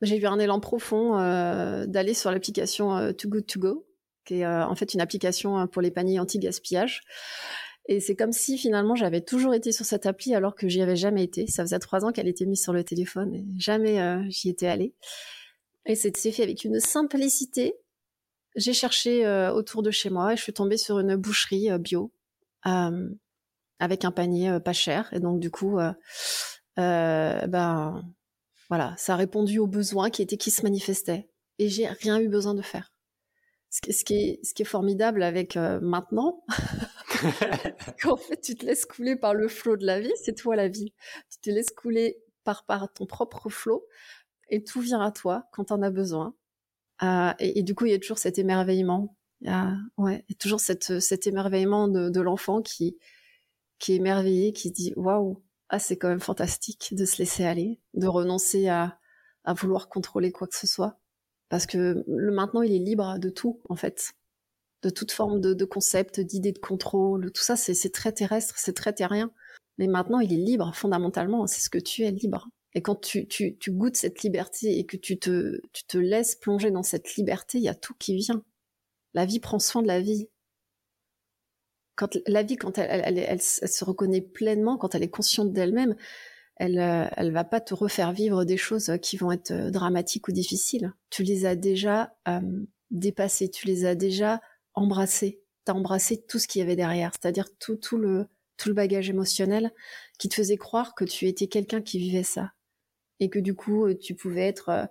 j'ai 0.00 0.18
eu 0.18 0.26
un 0.26 0.38
élan 0.38 0.60
profond 0.60 1.18
euh, 1.18 1.86
d'aller 1.86 2.14
sur 2.14 2.30
l'application 2.30 3.12
Too 3.12 3.28
Good 3.28 3.46
To 3.46 3.60
Go, 3.60 3.86
qui 4.24 4.40
est 4.40 4.46
en 4.46 4.74
fait 4.74 4.94
une 4.94 5.00
application 5.00 5.66
pour 5.66 5.82
les 5.82 5.90
paniers 5.90 6.20
anti-gaspillage. 6.20 7.02
Et 7.86 8.00
c'est 8.00 8.14
comme 8.14 8.32
si 8.32 8.58
finalement 8.58 8.94
j'avais 8.94 9.20
toujours 9.20 9.54
été 9.54 9.72
sur 9.72 9.84
cette 9.84 10.06
appli 10.06 10.34
alors 10.34 10.54
que 10.54 10.68
j'y 10.68 10.82
avais 10.82 10.96
jamais 10.96 11.24
été. 11.24 11.46
Ça 11.46 11.64
faisait 11.64 11.78
trois 11.78 12.04
ans 12.04 12.12
qu'elle 12.12 12.28
était 12.28 12.46
mise 12.46 12.62
sur 12.62 12.72
le 12.72 12.84
téléphone 12.84 13.34
et 13.34 13.44
jamais 13.58 14.00
euh, 14.00 14.22
j'y 14.28 14.48
étais 14.48 14.68
allée. 14.68 14.94
Et 15.86 15.96
c'est 15.96 16.12
fait 16.30 16.44
avec 16.44 16.64
une 16.64 16.78
simplicité. 16.78 17.74
J'ai 18.54 18.72
cherché 18.72 19.26
euh, 19.26 19.52
autour 19.52 19.82
de 19.82 19.90
chez 19.90 20.10
moi 20.10 20.32
et 20.32 20.36
je 20.36 20.42
suis 20.42 20.52
tombée 20.52 20.76
sur 20.76 21.00
une 21.00 21.16
boucherie 21.16 21.70
euh, 21.72 21.78
bio 21.78 22.12
avec 23.78 24.04
un 24.04 24.10
panier 24.10 24.58
pas 24.64 24.72
cher. 24.72 25.08
Et 25.12 25.20
donc 25.20 25.40
du 25.40 25.50
coup, 25.50 25.78
ben 26.76 28.02
voilà, 28.68 28.94
ça 28.96 29.14
a 29.14 29.16
répondu 29.16 29.58
aux 29.58 29.66
besoins 29.66 30.10
qui 30.10 30.22
étaient 30.22 30.36
qui 30.36 30.50
se 30.50 30.62
manifestaient. 30.62 31.28
Et 31.58 31.68
j'ai 31.68 31.86
rien 31.86 32.18
eu 32.20 32.28
besoin 32.28 32.54
de 32.54 32.62
faire. 32.62 32.92
Ce 33.70 33.80
qui, 33.80 33.92
ce 33.92 34.04
qui, 34.04 34.14
est, 34.14 34.40
ce 34.44 34.52
qui 34.54 34.62
est 34.62 34.66
formidable 34.66 35.22
avec 35.22 35.56
maintenant, 35.56 36.44
qu'en 38.02 38.16
fait, 38.16 38.40
tu 38.40 38.54
te 38.54 38.66
laisses 38.66 38.86
couler 38.86 39.16
par 39.16 39.34
le 39.34 39.48
flot 39.48 39.76
de 39.76 39.86
la 39.86 40.00
vie, 40.00 40.12
c'est 40.22 40.34
toi 40.34 40.56
la 40.56 40.68
vie. 40.68 40.92
Tu 41.30 41.38
te 41.40 41.50
laisses 41.50 41.70
couler 41.70 42.22
par, 42.44 42.64
par 42.66 42.92
ton 42.92 43.06
propre 43.06 43.48
flot 43.48 43.86
et 44.48 44.62
tout 44.62 44.80
vient 44.80 45.00
à 45.00 45.10
toi 45.10 45.48
quand 45.52 45.66
tu 45.66 45.72
en 45.72 45.82
as 45.82 45.90
besoin. 45.90 46.34
Euh, 47.02 47.32
et, 47.38 47.62
du 47.62 47.74
coup, 47.74 47.86
il 47.86 47.92
y 47.92 47.94
a 47.94 47.98
toujours 47.98 48.18
cet 48.18 48.38
émerveillement. 48.38 49.16
Il 49.40 49.48
y 49.48 49.50
a, 49.50 49.74
ouais, 49.96 50.24
toujours 50.38 50.60
cette, 50.60 51.00
cet 51.00 51.26
émerveillement 51.26 51.88
de, 51.88 52.10
de 52.10 52.20
l'enfant 52.20 52.62
qui, 52.62 52.98
qui 53.82 53.92
est 53.92 53.96
émerveillé, 53.96 54.52
qui 54.52 54.70
dit 54.70 54.92
waouh, 54.96 55.42
ah, 55.68 55.80
c'est 55.80 55.96
quand 55.96 56.08
même 56.08 56.20
fantastique 56.20 56.94
de 56.94 57.04
se 57.04 57.18
laisser 57.18 57.44
aller, 57.44 57.80
de 57.94 58.06
renoncer 58.06 58.68
à, 58.68 58.98
à 59.44 59.54
vouloir 59.54 59.88
contrôler 59.88 60.30
quoi 60.30 60.46
que 60.46 60.56
ce 60.56 60.68
soit. 60.68 61.00
Parce 61.48 61.66
que 61.66 62.04
le 62.06 62.32
maintenant, 62.32 62.62
il 62.62 62.72
est 62.72 62.78
libre 62.78 63.18
de 63.18 63.28
tout, 63.28 63.60
en 63.68 63.76
fait 63.76 64.14
de 64.82 64.90
toute 64.90 65.12
forme 65.12 65.40
de, 65.40 65.54
de 65.54 65.64
concept, 65.64 66.20
d'idée 66.20 66.52
de 66.52 66.58
contrôle, 66.58 67.30
tout 67.32 67.42
ça, 67.42 67.56
c'est 67.56 67.92
très 67.92 68.12
terrestre, 68.12 68.56
c'est 68.58 68.72
très 68.72 68.92
terrien. 68.92 69.30
Mais 69.78 69.86
maintenant, 69.86 70.20
il 70.20 70.32
est 70.32 70.36
libre, 70.36 70.72
fondamentalement, 70.74 71.46
c'est 71.46 71.60
ce 71.60 71.70
que 71.70 71.78
tu 71.78 72.02
es, 72.02 72.10
libre. 72.10 72.48
Et 72.74 72.82
quand 72.82 72.96
tu, 72.96 73.26
tu, 73.28 73.56
tu, 73.58 73.70
goûtes 73.70 73.96
cette 73.96 74.22
liberté 74.22 74.78
et 74.78 74.84
que 74.84 74.96
tu 74.96 75.18
te, 75.18 75.60
tu 75.72 75.84
te 75.84 75.98
laisses 75.98 76.34
plonger 76.34 76.70
dans 76.70 76.82
cette 76.82 77.14
liberté, 77.14 77.58
il 77.58 77.64
y 77.64 77.68
a 77.68 77.74
tout 77.74 77.94
qui 77.98 78.16
vient. 78.16 78.42
La 79.14 79.24
vie 79.24 79.40
prend 79.40 79.58
soin 79.58 79.82
de 79.82 79.86
la 79.86 80.00
vie. 80.00 80.28
Quand 82.02 82.18
la 82.26 82.42
vie, 82.42 82.56
quand 82.56 82.78
elle, 82.78 83.40
se 83.40 83.84
reconnaît 83.84 84.20
pleinement, 84.20 84.76
quand 84.76 84.96
elle 84.96 85.04
est 85.04 85.08
consciente 85.08 85.52
d'elle-même, 85.52 85.94
elle, 86.56 86.80
euh, 86.80 87.06
elle 87.16 87.30
va 87.30 87.44
pas 87.44 87.60
te 87.60 87.74
refaire 87.74 88.12
vivre 88.12 88.44
des 88.44 88.56
choses 88.56 88.90
qui 89.00 89.16
vont 89.16 89.30
être 89.30 89.52
euh, 89.52 89.70
dramatiques 89.70 90.26
ou 90.26 90.32
difficiles. 90.32 90.94
Tu 91.10 91.22
les 91.22 91.46
as 91.46 91.54
déjà 91.54 92.12
euh, 92.26 92.40
dépassées, 92.90 93.48
tu 93.50 93.68
les 93.68 93.84
as 93.84 93.94
déjà 93.94 94.40
embrassé. 94.74 95.44
T'as 95.64 95.74
embrassé 95.74 96.20
tout 96.20 96.40
ce 96.40 96.48
qu'il 96.48 96.58
y 96.58 96.62
avait 96.62 96.74
derrière, 96.74 97.12
c'est-à-dire 97.12 97.46
tout, 97.60 97.76
tout 97.76 97.98
le, 97.98 98.26
tout 98.56 98.68
le 98.68 98.74
bagage 98.74 99.08
émotionnel 99.08 99.70
qui 100.18 100.28
te 100.28 100.34
faisait 100.34 100.56
croire 100.56 100.96
que 100.96 101.04
tu 101.04 101.28
étais 101.28 101.46
quelqu'un 101.46 101.82
qui 101.82 102.00
vivait 102.00 102.24
ça. 102.24 102.50
Et 103.20 103.30
que 103.30 103.38
du 103.38 103.54
coup, 103.54 103.86
euh, 103.86 103.96
tu 103.96 104.16
pouvais 104.16 104.48
être 104.48 104.70
euh, 104.70 104.86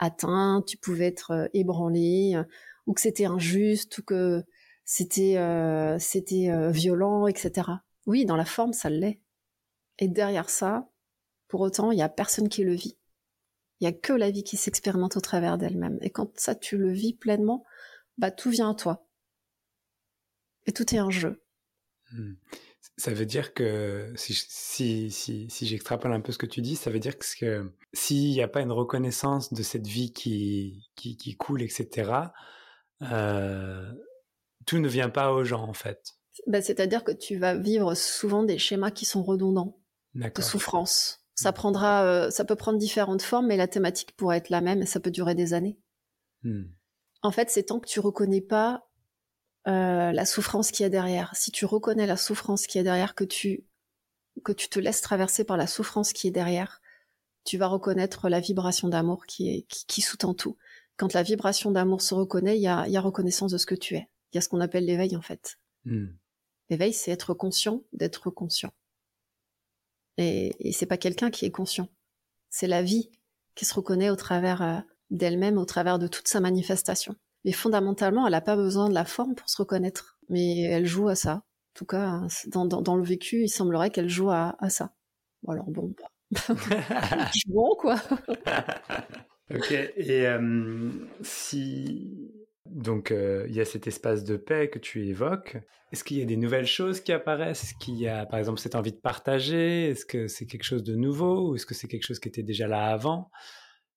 atteint, 0.00 0.64
tu 0.66 0.78
pouvais 0.78 1.06
être 1.06 1.30
euh, 1.30 1.46
ébranlé, 1.54 2.42
ou 2.88 2.92
que 2.92 3.00
c'était 3.00 3.26
injuste, 3.26 3.98
ou 3.98 4.02
que 4.02 4.42
c'était 4.86 5.36
c'était 5.98 6.70
violent, 6.70 7.26
etc. 7.26 7.68
Oui, 8.06 8.24
dans 8.24 8.36
la 8.36 8.46
forme, 8.46 8.72
ça 8.72 8.88
l'est. 8.88 9.20
Et 9.98 10.08
derrière 10.08 10.48
ça, 10.48 10.88
pour 11.48 11.60
autant, 11.60 11.90
il 11.90 11.98
y 11.98 12.02
a 12.02 12.08
personne 12.08 12.48
qui 12.48 12.64
le 12.64 12.74
vit. 12.74 12.96
Il 13.80 13.84
y 13.84 13.88
a 13.88 13.92
que 13.92 14.14
la 14.14 14.30
vie 14.30 14.44
qui 14.44 14.56
s'expérimente 14.56 15.18
au 15.18 15.20
travers 15.20 15.58
d'elle-même. 15.58 15.98
Et 16.00 16.10
quand 16.10 16.38
ça, 16.38 16.54
tu 16.54 16.78
le 16.78 16.90
vis 16.90 17.12
pleinement, 17.12 17.64
bah 18.16 18.30
tout 18.30 18.48
vient 18.48 18.70
à 18.70 18.74
toi 18.74 19.06
et 20.66 20.72
tout 20.72 20.94
est 20.94 20.98
un 20.98 21.10
jeu. 21.10 21.42
Hmm. 22.12 22.34
Ça 22.98 23.12
veut 23.12 23.26
dire 23.26 23.52
que, 23.52 24.12
si, 24.16 24.32
si, 24.34 25.10
si, 25.10 25.50
si 25.50 25.66
j'extrapole 25.66 26.12
un 26.12 26.20
peu 26.20 26.32
ce 26.32 26.38
que 26.38 26.46
tu 26.46 26.62
dis, 26.62 26.76
ça 26.76 26.90
veut 26.90 26.98
dire 26.98 27.18
que, 27.18 27.72
s'il 27.92 28.30
n'y 28.30 28.42
a 28.42 28.48
pas 28.48 28.60
une 28.62 28.72
reconnaissance 28.72 29.52
de 29.52 29.62
cette 29.62 29.86
vie 29.86 30.12
qui, 30.12 30.88
qui, 30.94 31.36
coule, 31.36 31.62
etc., 31.62 32.10
euh, 33.02 33.92
tout 34.66 34.78
ne 34.78 34.88
vient 34.88 35.08
pas 35.08 35.32
aux 35.32 35.44
gens, 35.44 35.62
en 35.62 35.72
fait. 35.72 36.16
Bah, 36.46 36.60
C'est-à-dire 36.60 37.04
que 37.04 37.12
tu 37.12 37.38
vas 37.38 37.54
vivre 37.54 37.94
souvent 37.94 38.42
des 38.42 38.58
schémas 38.58 38.90
qui 38.90 39.04
sont 39.04 39.22
redondants, 39.22 39.78
de 40.14 40.42
souffrance. 40.42 41.22
Ça, 41.34 41.50
hmm. 41.50 41.54
prendra, 41.54 42.04
euh, 42.04 42.30
ça 42.30 42.44
peut 42.44 42.56
prendre 42.56 42.78
différentes 42.78 43.22
formes, 43.22 43.46
mais 43.46 43.56
la 43.56 43.68
thématique 43.68 44.16
pourrait 44.16 44.38
être 44.38 44.50
la 44.50 44.60
même 44.60 44.82
et 44.82 44.86
ça 44.86 45.00
peut 45.00 45.10
durer 45.10 45.34
des 45.34 45.54
années. 45.54 45.78
Hmm. 46.42 46.64
En 47.22 47.30
fait, 47.30 47.50
c'est 47.50 47.64
tant 47.64 47.80
que 47.80 47.88
tu 47.88 48.00
reconnais 48.00 48.40
pas 48.40 48.88
euh, 49.66 50.12
la 50.12 50.24
souffrance 50.24 50.70
qu'il 50.70 50.84
y 50.84 50.86
a 50.86 50.90
derrière. 50.90 51.34
Si 51.34 51.50
tu 51.50 51.64
reconnais 51.64 52.06
la 52.06 52.16
souffrance 52.16 52.66
qui 52.66 52.78
est 52.78 52.82
derrière, 52.82 53.14
que 53.14 53.24
tu 53.24 53.66
que 54.44 54.52
tu 54.52 54.68
te 54.68 54.78
laisses 54.78 55.00
traverser 55.00 55.44
par 55.44 55.56
la 55.56 55.66
souffrance 55.66 56.12
qui 56.12 56.28
est 56.28 56.30
derrière, 56.30 56.82
tu 57.44 57.56
vas 57.56 57.68
reconnaître 57.68 58.28
la 58.28 58.38
vibration 58.38 58.88
d'amour 58.88 59.24
qui 59.26 59.48
est 59.48 59.66
qui, 59.66 60.02
sous-tend 60.02 60.34
tout. 60.34 60.56
Quand 60.96 61.14
la 61.14 61.22
vibration 61.22 61.70
d'amour 61.70 62.00
se 62.02 62.14
reconnaît, 62.14 62.56
il 62.58 62.62
y 62.62 62.68
a, 62.68 62.86
y 62.86 62.96
a 62.96 63.00
reconnaissance 63.00 63.52
de 63.52 63.58
ce 63.58 63.66
que 63.66 63.74
tu 63.74 63.96
es. 63.96 64.08
Il 64.32 64.36
y 64.36 64.38
a 64.38 64.40
ce 64.40 64.48
qu'on 64.48 64.60
appelle 64.60 64.84
l'éveil 64.84 65.16
en 65.16 65.22
fait. 65.22 65.58
Hmm. 65.84 66.08
L'éveil, 66.68 66.92
c'est 66.92 67.10
être 67.10 67.34
conscient 67.34 67.82
d'être 67.92 68.30
conscient. 68.30 68.72
Et, 70.18 70.52
et 70.58 70.72
c'est 70.72 70.86
pas 70.86 70.96
quelqu'un 70.96 71.30
qui 71.30 71.44
est 71.44 71.50
conscient. 71.50 71.88
C'est 72.50 72.66
la 72.66 72.82
vie 72.82 73.10
qui 73.54 73.64
se 73.64 73.74
reconnaît 73.74 74.10
au 74.10 74.16
travers 74.16 74.62
euh, 74.62 74.78
d'elle-même, 75.10 75.58
au 75.58 75.64
travers 75.64 75.98
de 75.98 76.06
toute 76.06 76.28
sa 76.28 76.40
manifestation. 76.40 77.16
Mais 77.44 77.52
fondamentalement, 77.52 78.26
elle 78.26 78.32
n'a 78.32 78.40
pas 78.40 78.56
besoin 78.56 78.88
de 78.88 78.94
la 78.94 79.04
forme 79.04 79.34
pour 79.34 79.48
se 79.48 79.56
reconnaître. 79.58 80.18
Mais 80.28 80.62
elle 80.62 80.86
joue 80.86 81.08
à 81.08 81.14
ça. 81.14 81.34
En 81.34 81.78
tout 81.78 81.86
cas, 81.86 82.22
dans, 82.46 82.96
le 82.96 83.04
vécu, 83.04 83.42
il 83.42 83.48
semblerait 83.48 83.90
qu'elle 83.90 84.08
joue 84.08 84.30
à, 84.30 84.56
ça. 84.68 84.94
alors 85.46 85.70
bon, 85.70 85.94
bah. 85.98 86.08
bon 87.46 87.76
quoi. 87.76 87.96
ok. 89.54 89.72
Et 89.72 90.26
euh, 90.26 90.90
si 91.22 92.32
donc 92.70 93.10
euh, 93.10 93.46
il 93.48 93.54
y 93.54 93.60
a 93.60 93.64
cet 93.64 93.86
espace 93.86 94.24
de 94.24 94.36
paix 94.36 94.68
que 94.70 94.78
tu 94.78 95.06
évoques. 95.06 95.58
Est-ce 95.92 96.04
qu'il 96.04 96.18
y 96.18 96.22
a 96.22 96.24
des 96.24 96.36
nouvelles 96.36 96.66
choses 96.66 97.00
qui 97.00 97.12
apparaissent? 97.12 97.64
Est-ce 97.64 97.74
qu'il 97.74 97.96
y 97.96 98.08
a 98.08 98.26
par 98.26 98.38
exemple 98.38 98.60
cette 98.60 98.74
envie 98.74 98.92
de 98.92 98.98
partager? 98.98 99.90
Est-ce 99.90 100.04
que 100.04 100.28
c'est 100.28 100.46
quelque 100.46 100.64
chose 100.64 100.82
de 100.82 100.94
nouveau? 100.94 101.50
Ou 101.50 101.56
est-ce 101.56 101.66
que 101.66 101.74
c'est 101.74 101.88
quelque 101.88 102.04
chose 102.04 102.18
qui 102.18 102.28
était 102.28 102.42
déjà 102.42 102.66
là 102.66 102.86
avant? 102.86 103.30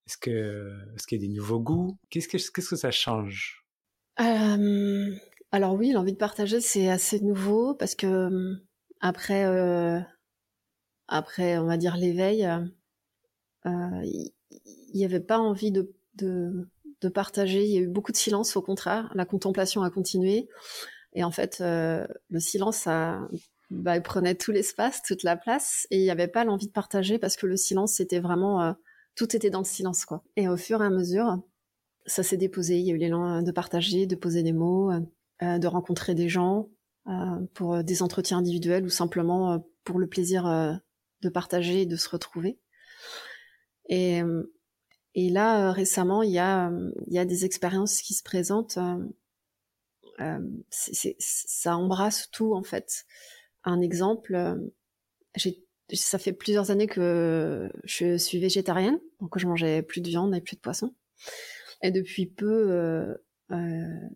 Est-ce 0.08 0.18
que 0.18 0.74
est 0.96 1.06
qu'il 1.06 1.22
y 1.22 1.24
a 1.24 1.28
des 1.28 1.34
nouveaux 1.34 1.60
goûts? 1.60 1.98
Qu'est-ce 2.10 2.52
que 2.52 2.62
ça 2.62 2.92
change? 2.92 3.66
Euh, 4.20 5.16
Alors 5.52 5.74
oui, 5.74 5.92
l'envie 5.92 6.14
de 6.14 6.18
partager 6.18 6.62
c'est 6.62 6.90
assez 6.90 7.20
nouveau 7.20 7.76
parce 7.76 7.96
que 7.96 8.08
euh, 8.08 8.56
après 9.02 9.44
après 11.08 11.58
on 11.58 11.66
va 11.66 11.78
dire 11.78 11.98
l'éveil, 11.98 12.48
il 13.66 14.32
n'y 14.94 15.06
avait 15.06 15.20
pas 15.20 15.38
envie 15.38 15.72
de, 15.72 15.92
de 17.02 17.10
partager. 17.10 17.64
Il 17.64 17.72
y 17.72 17.78
a 17.78 17.82
eu 17.82 17.88
beaucoup 17.88 18.12
de 18.12 18.18
silence 18.18 18.56
au 18.56 18.62
contraire. 18.62 19.12
La 19.16 19.26
contemplation 19.26 19.84
a 19.84 19.90
continué 19.90 20.48
et 21.14 21.24
en 21.24 21.32
fait 21.32 21.60
le 21.60 22.40
silence 22.40 22.88
a 22.88 23.28
bah, 23.70 23.96
il 23.96 24.02
prenait 24.02 24.36
tout 24.36 24.52
l'espace, 24.52 25.04
toute 25.04 25.22
la 25.22 25.38
place, 25.38 25.86
et 25.92 25.98
il 25.98 26.04
n'y 26.04 26.10
avait 26.10 26.28
pas 26.28 26.44
l'envie 26.44 26.66
de 26.66 26.72
partager 26.72 27.20
parce 27.20 27.36
que 27.36 27.46
le 27.46 27.56
silence, 27.56 27.94
c'était 27.94 28.20
vraiment 28.20 28.76
tout 29.16 29.36
était 29.36 29.50
dans 29.50 29.60
le 29.60 29.66
silence, 29.66 30.06
quoi. 30.06 30.24
Et 30.38 30.48
au 30.48 30.58
fur 30.58 30.82
et 30.82 30.86
à 30.86 30.90
mesure, 30.90 31.40
ça 32.06 32.24
s'est 32.24 32.38
déposé. 32.38 32.80
Il 32.80 32.86
y 32.86 32.92
a 32.92 32.96
eu 32.96 32.98
l'élan 32.98 33.42
de 33.42 33.52
partager, 33.52 34.08
de 34.08 34.16
poser 34.16 34.44
des 34.44 34.54
mots, 34.54 34.92
euh, 35.42 35.58
de 35.58 35.68
rencontrer 35.68 36.16
des 36.16 36.28
gens 36.28 36.70
euh, 37.08 37.40
pour 37.54 37.84
des 37.84 38.04
entretiens 38.04 38.40
individuels 38.40 38.84
ou 38.84 38.90
simplement 38.90 39.54
euh, 39.54 39.58
pour 39.86 40.00
le 40.00 40.08
plaisir 40.08 40.44
de 41.22 41.30
partager 41.30 41.84
et 41.84 41.86
de 41.86 41.96
se 41.96 42.10
retrouver. 42.10 42.60
Et, 43.88 44.22
et 45.16 45.30
là, 45.30 45.72
récemment, 45.72 46.24
il 46.24 46.32
y 46.32 46.40
a, 46.40 46.72
il 47.08 47.14
y 47.14 47.20
a 47.20 47.26
des 47.26 47.46
expériences 47.46 48.02
qui 48.02 48.14
se 48.14 48.24
présentent. 48.24 48.80
ça 50.70 51.78
embrasse 51.78 52.30
tout, 52.32 52.54
en 52.54 52.64
fait. 52.64 53.06
Un 53.64 53.82
exemple, 53.82 54.36
ça 55.94 56.20
fait 56.20 56.34
plusieurs 56.34 56.72
années 56.72 56.88
que 56.88 57.72
je 57.84 58.18
suis 58.18 58.40
végétarienne, 58.40 59.00
donc 59.20 59.38
je 59.38 59.48
mangeais 59.48 59.82
plus 59.82 60.02
de 60.02 60.10
viande 60.10 60.36
et 60.36 60.42
plus 60.42 60.56
de 60.56 60.62
poisson. 60.62 60.94
Et 61.82 61.92
depuis 61.92 62.26
peu, 62.26 62.72
euh, 62.72 63.14
euh, 63.52 63.56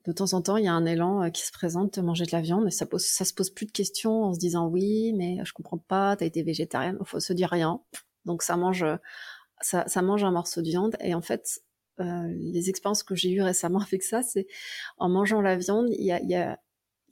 de 0.05 0.11
temps 0.11 0.33
en 0.33 0.41
temps, 0.41 0.57
il 0.57 0.65
y 0.65 0.67
a 0.67 0.73
un 0.73 0.85
élan 0.85 1.23
euh, 1.23 1.29
qui 1.29 1.45
se 1.45 1.51
présente 1.51 1.99
de 1.99 2.05
manger 2.05 2.25
de 2.25 2.31
la 2.31 2.41
viande, 2.41 2.67
et 2.67 2.71
ça, 2.71 2.85
pose, 2.85 3.05
se 3.05 3.33
pose 3.33 3.49
plus 3.49 3.65
de 3.65 3.71
questions 3.71 4.23
en 4.23 4.33
se 4.33 4.39
disant 4.39 4.67
oui, 4.67 5.13
mais 5.13 5.37
je 5.43 5.53
comprends 5.53 5.77
pas, 5.77 6.15
t'as 6.15 6.25
été 6.25 6.43
végétarienne, 6.43 6.97
il 6.99 7.07
faut 7.07 7.19
se 7.19 7.33
dire 7.33 7.49
rien. 7.49 7.81
Donc 8.25 8.43
ça 8.43 8.55
mange, 8.57 8.85
ça, 9.61 9.85
ça 9.87 10.01
mange 10.01 10.23
un 10.23 10.31
morceau 10.31 10.61
de 10.61 10.67
viande, 10.67 10.95
et 10.99 11.13
en 11.13 11.21
fait, 11.21 11.61
euh, 11.99 12.27
les 12.37 12.69
expériences 12.69 13.03
que 13.03 13.15
j'ai 13.15 13.31
eues 13.31 13.41
récemment 13.41 13.79
avec 13.87 14.03
ça, 14.03 14.21
c'est 14.21 14.47
en 14.97 15.09
mangeant 15.09 15.41
la 15.41 15.55
viande, 15.55 15.87
il 15.91 16.05
y 16.05 16.11
a, 16.11 16.21
y, 16.21 16.35
a, 16.35 16.59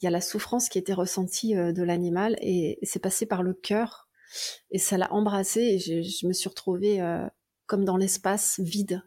y 0.01 0.07
a 0.07 0.09
la 0.09 0.21
souffrance 0.21 0.69
qui 0.69 0.77
était 0.77 0.93
ressentie 0.93 1.53
de 1.53 1.83
l'animal, 1.83 2.37
et 2.41 2.79
c'est 2.83 2.99
passé 2.99 3.25
par 3.25 3.43
le 3.43 3.53
cœur. 3.53 4.07
Et 4.69 4.79
ça 4.79 4.97
l'a 4.97 5.11
embrassé 5.13 5.61
et 5.61 5.79
je, 5.79 6.27
me 6.27 6.33
suis 6.33 6.49
retrouvée 6.49 7.01
euh, 7.01 7.25
comme 7.65 7.85
dans 7.85 7.97
l'espace 7.97 8.59
vide 8.59 9.01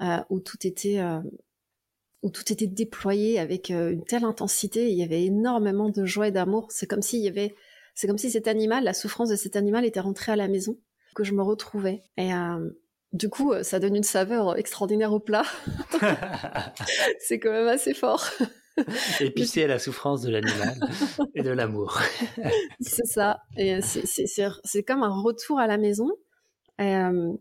euh, 0.00 0.18
où 0.30 0.40
tout 0.40 0.66
était 0.66 0.98
euh, 0.98 1.20
où 2.22 2.30
tout 2.30 2.52
était 2.52 2.66
déployé 2.66 3.38
avec 3.38 3.70
une 3.70 4.04
telle 4.04 4.24
intensité, 4.24 4.90
il 4.90 4.98
y 4.98 5.02
avait 5.02 5.24
énormément 5.24 5.90
de 5.90 6.04
joie 6.04 6.28
et 6.28 6.32
d'amour. 6.32 6.66
C'est 6.70 6.86
comme 6.86 7.02
s'il 7.02 7.20
y 7.20 7.28
avait, 7.28 7.54
c'est 7.94 8.08
comme 8.08 8.18
si 8.18 8.30
cet 8.30 8.48
animal, 8.48 8.82
la 8.82 8.94
souffrance 8.94 9.28
de 9.28 9.36
cet 9.36 9.54
animal 9.54 9.84
était 9.84 10.00
rentrée 10.00 10.32
à 10.32 10.36
la 10.36 10.48
maison, 10.48 10.76
que 11.16 11.24
je 11.24 11.32
me 11.32 11.42
retrouvais. 11.42 12.02
Et 12.16 12.30
du 13.12 13.28
coup, 13.28 13.54
ça 13.62 13.80
donne 13.80 13.96
une 13.96 14.02
saveur 14.02 14.56
extraordinaire 14.58 15.12
au 15.12 15.18
plat. 15.20 15.44
c'est 17.18 17.40
quand 17.40 17.50
même 17.50 17.68
assez 17.68 17.94
fort. 17.94 18.24
Épicé 19.20 19.66
la 19.66 19.78
souffrance 19.78 20.20
de 20.20 20.30
l'animal 20.30 20.78
et 21.34 21.42
de 21.42 21.50
l'amour. 21.50 21.98
c'est 22.80 23.06
ça. 23.06 23.40
Et 23.56 23.80
c'est 23.80 24.82
comme 24.82 25.02
un 25.02 25.22
retour 25.22 25.58
à 25.58 25.66
la 25.66 25.78
maison. 25.78 26.10
Euh, 26.80 27.32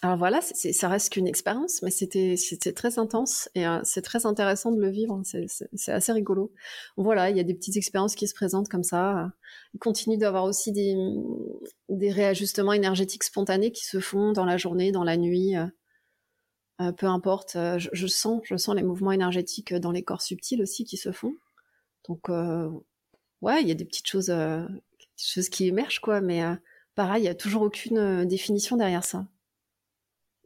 alors 0.00 0.16
voilà, 0.16 0.40
ça 0.40 0.88
reste 0.88 1.12
qu'une 1.12 1.28
expérience, 1.28 1.82
mais 1.82 1.90
c'était 1.90 2.36
très 2.74 2.98
intense 2.98 3.48
et 3.54 3.66
euh, 3.66 3.78
c'est 3.84 4.02
très 4.02 4.26
intéressant 4.26 4.72
de 4.72 4.80
le 4.80 4.88
vivre. 4.88 5.20
C'est 5.24 5.92
assez 5.92 6.12
rigolo. 6.12 6.52
Voilà, 6.96 7.30
il 7.30 7.36
y 7.36 7.40
a 7.40 7.44
des 7.44 7.54
petites 7.54 7.76
expériences 7.76 8.16
qui 8.16 8.26
se 8.26 8.34
présentent 8.34 8.68
comme 8.68 8.82
ça. 8.82 9.30
Il 9.74 9.78
continue 9.78 10.16
d'avoir 10.16 10.44
aussi 10.44 10.72
des, 10.72 10.96
des 11.88 12.10
réajustements 12.10 12.72
énergétiques 12.72 13.22
spontanés 13.22 13.70
qui 13.70 13.84
se 13.84 14.00
font 14.00 14.32
dans 14.32 14.46
la 14.46 14.56
journée, 14.56 14.90
dans 14.92 15.04
la 15.04 15.16
nuit. 15.16 15.56
Euh, 15.56 15.66
euh, 16.82 16.92
peu 16.92 17.06
importe, 17.06 17.56
euh, 17.56 17.78
je, 17.78 18.06
sens, 18.06 18.40
je 18.44 18.56
sens 18.56 18.74
les 18.74 18.82
mouvements 18.82 19.12
énergétiques 19.12 19.74
dans 19.74 19.92
les 19.92 20.02
corps 20.02 20.22
subtils 20.22 20.62
aussi 20.62 20.84
qui 20.84 20.96
se 20.96 21.12
font. 21.12 21.34
Donc, 22.08 22.28
euh, 22.28 22.68
ouais, 23.42 23.62
il 23.62 23.68
y 23.68 23.70
a 23.70 23.74
des 23.74 23.84
petites 23.84 24.08
choses, 24.08 24.32
choses 25.16 25.48
qui 25.48 25.68
émergent, 25.68 26.00
quoi. 26.00 26.20
Mais 26.20 26.42
pareil, 26.94 27.22
il 27.22 27.26
y 27.26 27.28
a 27.28 27.34
toujours 27.34 27.62
aucune 27.62 28.24
définition 28.26 28.76
derrière 28.76 29.04
ça. 29.04 29.26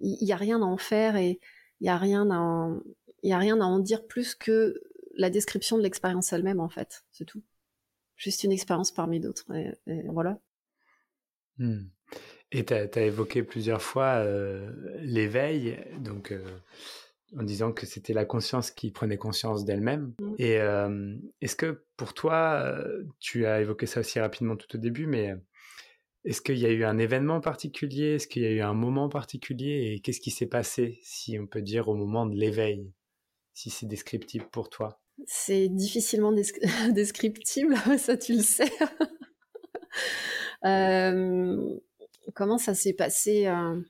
Il 0.00 0.26
y, 0.26 0.32
a 0.32 0.36
rien 0.36 0.60
à 0.60 0.64
en 0.64 0.76
faire 0.76 1.16
et 1.16 1.40
il 1.80 1.86
y 1.86 1.90
a 1.90 1.96
rien 1.96 2.30
à 2.30 2.38
en, 2.38 2.80
il 3.22 3.30
y 3.30 3.32
a 3.32 3.38
rien 3.38 3.60
à 3.60 3.64
en 3.64 3.78
dire 3.78 4.06
plus 4.06 4.34
que 4.34 4.80
la 5.16 5.30
description 5.30 5.78
de 5.78 5.82
l'expérience 5.82 6.32
elle-même, 6.32 6.60
en 6.60 6.68
fait. 6.68 7.04
C'est 7.10 7.24
tout. 7.24 7.42
Juste 8.16 8.44
une 8.44 8.52
expérience 8.52 8.92
parmi 8.92 9.20
d'autres. 9.20 9.46
Et, 9.54 10.02
voilà. 10.08 10.38
Hmm. 11.58 11.84
Et 12.52 12.64
tu 12.64 12.74
as, 12.74 13.00
évoqué 13.00 13.42
plusieurs 13.42 13.82
fois 13.82 14.18
euh, 14.18 14.70
l'éveil, 15.00 15.78
donc 15.98 16.30
euh, 16.30 16.44
en 17.36 17.42
disant 17.42 17.72
que 17.72 17.84
c'était 17.84 18.12
la 18.12 18.24
conscience 18.24 18.70
qui 18.70 18.90
prenait 18.90 19.16
conscience 19.16 19.64
d'elle-même. 19.64 20.14
Mmh. 20.20 20.34
Et 20.38 20.60
euh, 20.60 21.16
est-ce 21.40 21.56
que 21.56 21.84
pour 21.96 22.14
toi, 22.14 22.78
tu 23.18 23.46
as 23.46 23.60
évoqué 23.60 23.86
ça 23.86 24.00
aussi 24.00 24.20
rapidement 24.20 24.56
tout 24.56 24.76
au 24.76 24.78
début, 24.78 25.06
mais 25.06 25.34
est-ce 26.26 26.42
qu'il 26.42 26.58
y 26.58 26.66
a 26.66 26.70
eu 26.70 26.84
un 26.84 26.98
événement 26.98 27.40
particulier? 27.40 28.16
Est-ce 28.16 28.26
qu'il 28.26 28.42
y 28.42 28.46
a 28.46 28.50
eu 28.50 28.60
un 28.60 28.74
moment 28.74 29.08
particulier? 29.08 29.92
Et 29.92 30.00
qu'est-ce 30.00 30.20
qui 30.20 30.32
s'est 30.32 30.48
passé, 30.48 30.98
si 31.04 31.38
on 31.38 31.46
peut 31.46 31.62
dire, 31.62 31.86
au 31.86 31.94
moment 31.94 32.26
de 32.26 32.34
l'éveil? 32.34 32.92
Si 33.54 33.70
c'est 33.70 33.86
descriptible 33.86 34.46
pour 34.50 34.68
toi. 34.68 35.00
C'est 35.24 35.68
difficilement 35.68 36.32
descriptible, 36.90 37.76
ça 37.98 38.16
tu 38.16 38.34
le 38.34 38.42
sais. 38.42 38.72
euh, 40.64 41.78
comment 42.34 42.58
ça 42.58 42.74
s'est 42.74 42.92
passé 42.92 43.46
euh, 43.46 43.80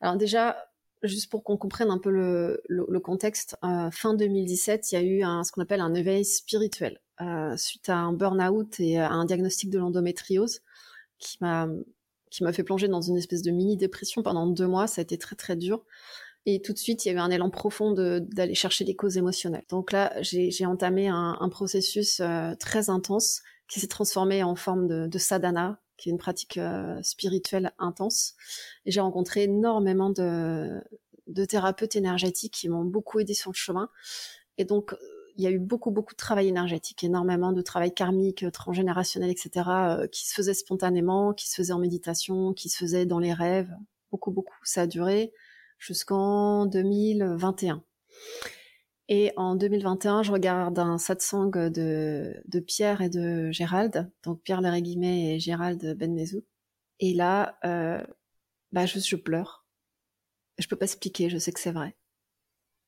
Alors 0.00 0.16
déjà, 0.16 0.70
juste 1.02 1.28
pour 1.28 1.42
qu'on 1.42 1.56
comprenne 1.56 1.90
un 1.90 1.98
peu 1.98 2.10
le, 2.10 3.00
contexte, 3.00 3.56
euh, 3.64 3.90
fin 3.90 4.14
2017, 4.14 4.92
il 4.92 4.94
y 4.94 4.98
a 4.98 5.02
eu 5.02 5.44
ce 5.44 5.50
qu'on 5.50 5.62
appelle 5.62 5.80
un 5.80 5.94
éveil 5.94 6.24
spirituel 6.24 7.00
suite 7.56 7.88
à 7.88 7.96
un 7.96 8.12
burn-out 8.12 8.78
et 8.78 8.98
à 8.98 9.10
un 9.10 9.24
diagnostic 9.26 9.68
de 9.70 9.78
l'endométriose 9.78 10.62
qui 11.20 11.38
m'a 11.40 11.68
qui 12.30 12.44
m'a 12.44 12.52
fait 12.52 12.62
plonger 12.62 12.86
dans 12.86 13.00
une 13.00 13.16
espèce 13.16 13.42
de 13.42 13.50
mini 13.50 13.76
dépression 13.76 14.22
pendant 14.22 14.46
deux 14.46 14.66
mois. 14.66 14.86
Ça 14.86 15.00
a 15.00 15.02
été 15.02 15.18
très 15.18 15.36
très 15.36 15.56
dur. 15.56 15.84
Et 16.46 16.62
tout 16.62 16.72
de 16.72 16.78
suite, 16.78 17.04
il 17.04 17.08
y 17.08 17.10
avait 17.10 17.20
un 17.20 17.30
élan 17.30 17.50
profond 17.50 17.92
d'aller 17.92 18.54
chercher 18.54 18.84
des 18.84 18.94
causes 18.94 19.16
émotionnelles. 19.16 19.64
Donc 19.68 19.92
là, 19.92 20.14
j'ai 20.22 20.64
entamé 20.64 21.08
un, 21.08 21.48
processus 21.50 22.22
très 22.58 22.88
intense 22.88 23.42
qui 23.68 23.80
s'est 23.80 23.88
transformé 23.88 24.42
en 24.42 24.54
forme 24.54 24.86
de, 24.86 25.06
de 25.06 25.18
sadhana, 25.18 25.80
qui 26.00 26.08
est 26.08 26.12
une 26.12 26.18
pratique 26.18 26.56
euh, 26.56 27.00
spirituelle 27.02 27.72
intense. 27.78 28.34
Et 28.86 28.90
j'ai 28.90 29.00
rencontré 29.00 29.44
énormément 29.44 30.10
de, 30.10 30.80
de 31.28 31.44
thérapeutes 31.44 31.94
énergétiques 31.94 32.54
qui 32.54 32.68
m'ont 32.68 32.84
beaucoup 32.84 33.20
aidé 33.20 33.34
sur 33.34 33.50
le 33.50 33.56
chemin. 33.56 33.90
Et 34.58 34.64
donc, 34.64 34.94
il 35.36 35.44
y 35.44 35.46
a 35.46 35.50
eu 35.50 35.58
beaucoup, 35.58 35.90
beaucoup 35.90 36.14
de 36.14 36.18
travail 36.18 36.48
énergétique, 36.48 37.04
énormément 37.04 37.52
de 37.52 37.62
travail 37.62 37.92
karmique, 37.92 38.44
transgénérationnel, 38.52 39.30
etc., 39.30 39.68
euh, 39.68 40.06
qui 40.06 40.26
se 40.26 40.34
faisait 40.34 40.54
spontanément, 40.54 41.32
qui 41.32 41.48
se 41.48 41.56
faisait 41.56 41.72
en 41.72 41.78
méditation, 41.78 42.52
qui 42.52 42.68
se 42.68 42.78
faisait 42.78 43.06
dans 43.06 43.18
les 43.18 43.32
rêves. 43.32 43.74
Beaucoup, 44.10 44.30
beaucoup. 44.30 44.56
Ça 44.64 44.82
a 44.82 44.86
duré 44.86 45.32
jusqu'en 45.78 46.66
2021. 46.66 47.82
Et 49.08 49.32
en 49.36 49.56
2021, 49.56 50.22
je 50.22 50.30
regarde 50.30 50.78
un 50.78 50.96
satsang 50.96 51.50
de, 51.50 52.40
de 52.46 52.60
Pierre 52.60 53.00
et 53.00 53.08
de 53.08 53.50
Gérald, 53.50 54.08
donc 54.22 54.40
Pierre 54.42 54.62
Guimet 54.80 55.34
et 55.34 55.40
Gérald 55.40 55.96
Benmezou. 55.98 56.44
Et 57.00 57.14
là, 57.14 57.58
euh, 57.64 58.00
bah 58.70 58.86
juste 58.86 59.08
je 59.08 59.16
pleure. 59.16 59.66
Je 60.58 60.68
peux 60.68 60.76
pas 60.76 60.84
expliquer, 60.84 61.28
je 61.28 61.38
sais 61.38 61.50
que 61.50 61.58
c'est 61.58 61.72
vrai. 61.72 61.96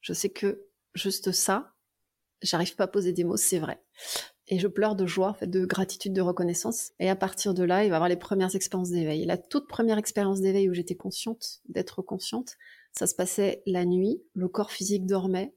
Je 0.00 0.12
sais 0.12 0.30
que 0.30 0.66
juste 0.94 1.32
ça, 1.32 1.74
j'arrive 2.42 2.76
pas 2.76 2.84
à 2.84 2.88
poser 2.88 3.12
des 3.12 3.24
mots, 3.24 3.36
c'est 3.36 3.58
vrai. 3.58 3.80
Et 4.48 4.58
je 4.58 4.66
pleure 4.66 4.96
de 4.96 5.06
joie, 5.06 5.30
en 5.30 5.34
fait, 5.34 5.46
de 5.46 5.64
gratitude, 5.64 6.12
de 6.12 6.20
reconnaissance. 6.20 6.92
Et 6.98 7.08
à 7.08 7.16
partir 7.16 7.54
de 7.54 7.62
là, 7.62 7.84
il 7.84 7.88
va 7.88 7.94
y 7.94 7.96
avoir 7.96 8.08
les 8.08 8.16
premières 8.16 8.54
expériences 8.54 8.90
d'éveil. 8.90 9.24
La 9.24 9.38
toute 9.38 9.68
première 9.68 9.98
expérience 9.98 10.40
d'éveil 10.40 10.68
où 10.68 10.74
j'étais 10.74 10.96
consciente, 10.96 11.60
d'être 11.68 12.02
consciente, 12.02 12.56
ça 12.92 13.06
se 13.06 13.14
passait 13.14 13.62
la 13.66 13.84
nuit, 13.84 14.22
le 14.34 14.48
corps 14.48 14.70
physique 14.70 15.06
dormait, 15.06 15.54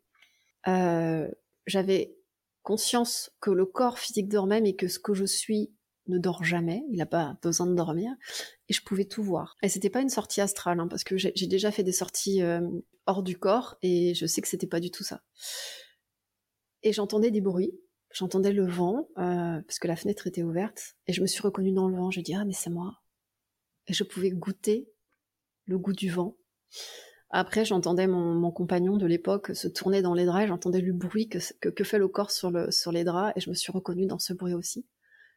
euh, 0.67 1.29
j'avais 1.67 2.15
conscience 2.63 3.31
que 3.41 3.51
le 3.51 3.65
corps 3.65 3.99
physique 3.99 4.29
dormait, 4.29 4.61
mais 4.61 4.75
que 4.75 4.87
ce 4.87 4.99
que 4.99 5.13
je 5.13 5.25
suis 5.25 5.71
ne 6.07 6.17
dort 6.17 6.43
jamais, 6.43 6.83
il 6.89 6.97
n'a 6.97 7.05
pas 7.05 7.37
besoin 7.41 7.65
de 7.65 7.73
dormir, 7.73 8.11
et 8.69 8.73
je 8.73 8.81
pouvais 8.83 9.05
tout 9.05 9.23
voir. 9.23 9.55
Et 9.61 9.69
c'était 9.69 9.89
pas 9.89 10.01
une 10.01 10.09
sortie 10.09 10.41
astrale, 10.41 10.79
hein, 10.79 10.87
parce 10.87 11.03
que 11.03 11.17
j'ai 11.17 11.47
déjà 11.47 11.71
fait 11.71 11.83
des 11.83 11.91
sorties 11.91 12.41
euh, 12.41 12.61
hors 13.05 13.23
du 13.23 13.37
corps, 13.37 13.77
et 13.81 14.13
je 14.13 14.25
sais 14.25 14.41
que 14.41 14.47
c'était 14.47 14.67
pas 14.67 14.79
du 14.79 14.91
tout 14.91 15.03
ça. 15.03 15.21
Et 16.85 16.93
j'entendais 16.93 17.31
des 17.31 17.41
bruits, 17.41 17.73
j'entendais 18.11 18.53
le 18.53 18.67
vent, 18.67 19.09
euh, 19.17 19.59
parce 19.59 19.79
que 19.79 19.87
la 19.87 19.95
fenêtre 19.95 20.27
était 20.27 20.43
ouverte, 20.43 20.95
et 21.07 21.13
je 21.13 21.21
me 21.21 21.25
suis 21.25 21.41
reconnue 21.41 21.71
dans 21.71 21.89
le 21.89 21.97
vent, 21.97 22.11
je 22.11 22.21
dis 22.21 22.35
ah 22.35 22.45
mais 22.45 22.53
c'est 22.53 22.69
moi. 22.69 23.01
Et 23.87 23.93
je 23.93 24.03
pouvais 24.03 24.29
goûter 24.29 24.87
le 25.65 25.79
goût 25.79 25.93
du 25.93 26.11
vent. 26.11 26.37
Après, 27.31 27.65
j'entendais 27.65 28.05
mon, 28.05 28.51
compagnon 28.51 28.97
de 28.97 29.07
l'époque 29.07 29.55
se 29.55 29.67
tourner 29.67 30.03
dans 30.03 30.13
les 30.13 30.25
draps, 30.25 30.47
j'entendais 30.47 30.79
le 30.79 30.93
bruit 30.93 31.27
que, 31.27 31.39
fait 31.83 31.97
le 31.97 32.07
corps 32.07 32.29
sur, 32.29 32.51
le, 32.51 32.69
sur 32.69 32.91
les 32.91 33.03
draps, 33.03 33.35
et 33.35 33.41
je 33.41 33.49
me 33.49 33.55
suis 33.55 33.71
reconnue 33.71 34.05
dans 34.05 34.19
ce 34.19 34.33
bruit 34.33 34.53
aussi. 34.53 34.85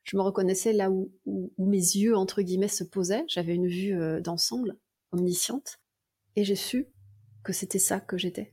Je 0.04 0.18
me 0.18 0.22
reconnaissais 0.22 0.74
là 0.74 0.90
où, 0.90 1.10
où, 1.24 1.66
mes 1.66 1.78
yeux, 1.78 2.14
entre 2.14 2.42
guillemets, 2.42 2.68
se 2.68 2.84
posaient. 2.84 3.24
J'avais 3.26 3.54
une 3.54 3.68
vue 3.68 3.98
euh, 3.98 4.20
d'ensemble, 4.20 4.76
omnisciente, 5.12 5.80
et 6.36 6.44
j'ai 6.44 6.56
su 6.56 6.88
que 7.42 7.54
c'était 7.54 7.78
ça 7.78 8.00
que 8.00 8.18
j'étais. 8.18 8.52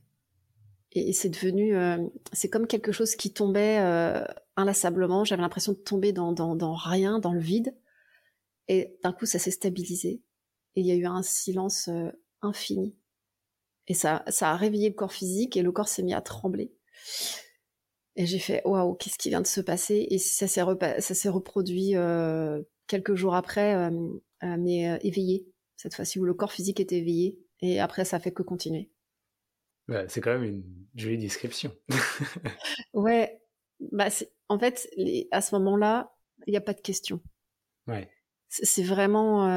Et, 0.96 1.12
c'est 1.12 1.28
devenu, 1.28 1.76
euh, 1.76 1.98
c'est 2.32 2.48
comme 2.48 2.66
quelque 2.66 2.90
chose 2.90 3.14
qui 3.14 3.32
tombait 3.32 3.78
euh, 3.80 4.24
inlassablement. 4.56 5.24
J'avais 5.24 5.42
l'impression 5.42 5.72
de 5.72 5.78
tomber 5.78 6.12
dans, 6.12 6.32
dans, 6.32 6.74
rien, 6.74 7.18
dans 7.18 7.32
le 7.32 7.40
vide. 7.40 7.76
Et 8.68 8.98
d'un 9.04 9.12
coup, 9.12 9.26
ça 9.26 9.38
s'est 9.38 9.50
stabilisé. 9.52 10.22
Et 10.74 10.80
il 10.80 10.86
y 10.86 10.90
a 10.90 10.94
eu 10.94 11.06
un 11.06 11.22
silence 11.22 11.88
infini 12.42 12.96
et 13.88 13.94
ça, 13.94 14.24
ça 14.28 14.50
a 14.50 14.56
réveillé 14.56 14.88
le 14.88 14.94
corps 14.94 15.12
physique 15.12 15.56
et 15.56 15.62
le 15.62 15.72
corps 15.72 15.88
s'est 15.88 16.02
mis 16.02 16.14
à 16.14 16.20
trembler. 16.20 16.72
Et 18.16 18.26
j'ai 18.26 18.38
fait 18.38 18.62
waouh, 18.64 18.94
qu'est-ce 18.94 19.18
qui 19.18 19.28
vient 19.28 19.40
de 19.40 19.46
se 19.46 19.60
passer? 19.60 20.06
Et 20.10 20.18
ça 20.18 20.48
s'est 20.48 21.28
reproduit 21.28 21.96
euh, 21.96 22.62
quelques 22.86 23.14
jours 23.14 23.34
après, 23.34 23.74
euh, 23.74 23.90
euh, 24.42 24.56
mais 24.58 24.98
éveillé 25.02 25.46
cette 25.76 25.94
fois-ci 25.94 26.18
où 26.18 26.24
le 26.24 26.34
corps 26.34 26.52
physique 26.52 26.80
était 26.80 26.96
éveillé. 26.96 27.38
Et 27.60 27.80
après, 27.80 28.04
ça 28.04 28.18
fait 28.18 28.32
que 28.32 28.42
continuer. 28.42 28.90
Ouais, 29.88 30.06
c'est 30.08 30.20
quand 30.20 30.32
même 30.32 30.44
une 30.44 30.64
jolie 30.94 31.18
description. 31.18 31.72
ouais, 32.92 33.40
bah 33.92 34.08
en 34.48 34.58
fait, 34.58 34.88
les, 34.96 35.28
à 35.30 35.40
ce 35.40 35.54
moment-là, 35.56 36.12
il 36.46 36.50
n'y 36.50 36.56
a 36.56 36.62
pas 36.62 36.74
de 36.74 36.80
question. 36.80 37.20
Ouais. 37.86 38.10
C'est 38.48 38.82
vraiment 38.82 39.48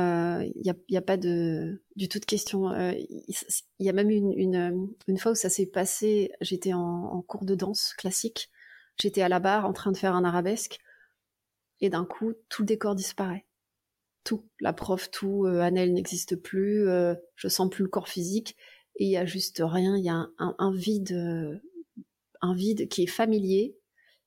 il 0.42 0.48
euh, 0.48 0.52
n'y 0.90 0.98
a, 0.98 1.00
a, 1.00 1.02
pas 1.02 1.16
de 1.16 1.84
du 1.96 2.10
tout 2.10 2.18
de 2.18 2.26
question 2.26 2.74
il 2.74 2.98
euh, 2.98 3.34
y 3.80 3.88
a 3.88 3.94
même 3.94 4.10
une, 4.10 4.34
une, 4.34 4.90
une 5.08 5.18
fois 5.20 5.34
où 5.34 5.36
ça 5.36 5.50
s'est 5.50 5.68
passé 5.68 6.32
j'étais 6.42 6.74
en, 6.74 6.80
en, 6.80 7.22
cours 7.22 7.46
de 7.46 7.54
danse 7.54 7.94
classique. 7.94 8.50
J'étais 9.00 9.22
à 9.22 9.30
la 9.30 9.40
barre 9.40 9.66
en 9.66 9.74
train 9.74 9.92
de 9.92 9.98
faire 9.98 10.16
un 10.16 10.24
arabesque. 10.24 10.80
Et 11.82 11.90
d'un 11.90 12.04
coup 12.04 12.34
tout 12.50 12.64
le 12.64 12.66
décor 12.66 12.96
disparaît. 12.96 13.46
Tout. 14.24 14.50
La 14.60 14.74
prof 14.74 15.10
tout 15.12 15.46
euh, 15.46 15.62
Annelle 15.62 15.94
n'existe 15.94 16.36
plus 16.36 16.88
euh, 16.88 17.14
je 17.36 17.48
sens 17.48 17.70
plus 17.70 17.84
le 17.84 17.90
corps 17.90 18.10
physique 18.10 18.58
et 18.96 19.06
il 19.06 19.12
y 19.12 19.18
a 19.18 19.26
juste 19.26 19.62
rien 19.64 19.98
il 19.98 20.04
y 20.04 20.10
a 20.10 20.28
un, 20.38 20.74
vide 20.74 21.62
un 22.42 22.54
vide 22.54 22.88
qui 22.88 23.04
est 23.04 23.08
familier 23.08 23.78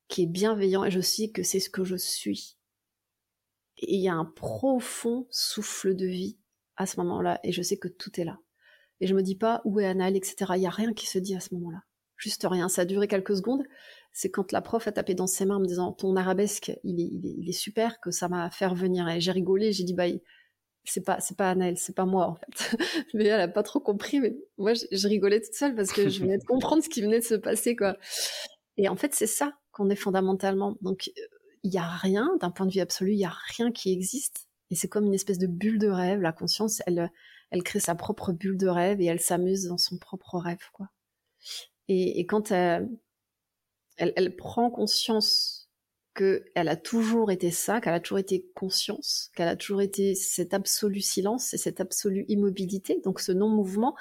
qui 0.09 0.23
est 0.23 0.27
bienveillant 0.27 0.85
et 0.85 0.91
je 0.91 1.01
sais 1.01 1.31
que 1.31 1.43
c'est 1.43 1.61
ce 1.61 1.71
que 1.71 1.85
je 1.85 1.97
suis 1.97 2.57
et 3.79 3.97
il 3.97 4.01
y 4.01 4.09
a 4.09 4.15
un 4.15 4.25
profond 4.25 5.27
souffle 5.31 5.95
de 5.95 6.07
vie 6.07 6.39
à 6.77 6.87
ce 6.87 6.99
moment-là, 7.01 7.41
et 7.43 7.53
je 7.53 7.63
sais 7.63 7.77
que 7.77 7.89
tout 7.89 8.21
est 8.21 8.25
là. 8.25 8.39
Et 9.01 9.07
je 9.07 9.15
me 9.15 9.23
dis 9.23 9.37
pas 9.37 9.61
où 9.65 9.81
est 9.81 9.87
Anal, 9.87 10.17
etc. 10.17 10.53
Il 10.57 10.63
y 10.63 10.67
a 10.67 10.71
rien 10.71 10.93
qui 10.93 11.07
se 11.07 11.19
dit 11.19 11.35
à 11.35 11.41
ce 11.41 11.55
moment-là. 11.55 11.83
juste 12.17 12.47
rien. 12.49 12.69
Ça 12.69 12.83
a 12.83 12.85
duré 12.85 13.09
quelques 13.09 13.37
secondes. 13.37 13.65
C'est 14.13 14.31
quand 14.31 14.53
la 14.53 14.63
prof 14.63 14.87
a 14.87 14.93
tapé 14.93 15.15
dans 15.15 15.27
ses 15.27 15.45
mains 15.45 15.57
en 15.57 15.61
me 15.61 15.67
disant 15.67 15.93
ton 15.93 16.15
arabesque, 16.15 16.73
il 16.85 17.01
est, 17.01 17.09
il 17.11 17.49
est, 17.49 17.53
super, 17.53 18.01
que 18.01 18.13
ça 18.13 18.29
m'a 18.29 18.51
fait 18.51 18.67
revenir. 18.67 19.09
Et 19.09 19.21
j'ai 19.21 19.33
rigolé, 19.33 19.73
j'ai 19.73 19.85
dit 19.85 19.95
bah 19.95 20.07
c'est 20.85 21.05
pas 21.05 21.21
c'est 21.21 21.37
pas 21.37 21.51
Anaël, 21.51 21.79
c'est 21.79 21.95
pas 21.95 22.05
moi 22.05 22.27
en 22.27 22.35
fait. 22.35 22.77
mais 23.15 23.27
elle 23.27 23.41
a 23.41 23.49
pas 23.49 23.63
trop 23.63 23.81
compris. 23.81 24.21
Mais 24.21 24.37
moi, 24.59 24.75
je, 24.75 25.09
rigolais 25.09 25.41
toute 25.41 25.55
seule 25.55 25.75
parce 25.75 25.93
que 25.93 26.09
je 26.09 26.21
venais 26.21 26.39
de 26.39 26.45
comprendre 26.45 26.83
ce 26.83 26.89
qui 26.89 27.03
venait 27.03 27.21
de 27.21 27.25
se 27.25 27.35
passer 27.35 27.77
quoi. 27.77 27.97
Et 28.77 28.89
en 28.89 28.97
fait, 28.97 29.15
c'est 29.15 29.27
ça 29.27 29.53
qu'on 29.71 29.91
est 29.91 29.97
fondamentalement. 29.97 30.77
Donc, 30.81 31.13
il 31.63 31.73
y 31.73 31.79
a 31.79 31.89
rien 31.89 32.29
d'un 32.41 32.51
point 32.51 32.67
de 32.67 32.73
vue 32.73 32.81
absolu, 32.81 33.13
il 33.13 33.19
y 33.19 33.25
a 33.25 33.35
rien 33.57 33.71
qui 33.71 33.93
existe. 33.93 34.49
Et 34.71 34.75
c'est 34.75 34.89
comme 34.89 35.05
une 35.05 35.15
espèce 35.15 35.39
de 35.39 35.47
bulle 35.47 35.79
de 35.79 35.89
rêve. 35.89 36.21
La 36.21 36.33
conscience, 36.33 36.83
elle, 36.87 37.11
elle 37.51 37.63
crée 37.63 37.81
sa 37.81 37.95
propre 37.95 38.33
bulle 38.33 38.57
de 38.57 38.69
rêve 38.69 39.01
et 39.01 39.07
elle 39.07 39.21
s'amuse 39.21 39.67
dans 39.67 39.79
son 39.79 39.99
propre 39.99 40.39
rêve, 40.39 40.71
quoi. 40.73 40.89
Et, 41.89 42.25
quand 42.27 42.51
elle, 42.53 42.89
elle, 43.99 44.13
elle, 44.17 44.35
prend 44.35 44.71
conscience 44.71 45.62
que 46.15 46.45
elle 46.55 46.69
a 46.69 46.77
toujours 46.77 47.31
été 47.31 47.51
ça, 47.51 47.81
qu'elle 47.81 47.95
a 47.95 48.01
toujours 48.01 48.19
été 48.19 48.47
conscience, 48.55 49.31
qu'elle 49.35 49.49
a 49.49 49.57
toujours 49.57 49.83
été 49.83 50.15
cet 50.15 50.53
absolu 50.55 51.01
silence 51.01 51.55
et 51.55 51.59
cette 51.59 51.81
absolue 51.81 52.25
immobilité, 52.29 53.01
donc 53.03 53.21
ce 53.21 53.33
non-mouvement, 53.33 53.97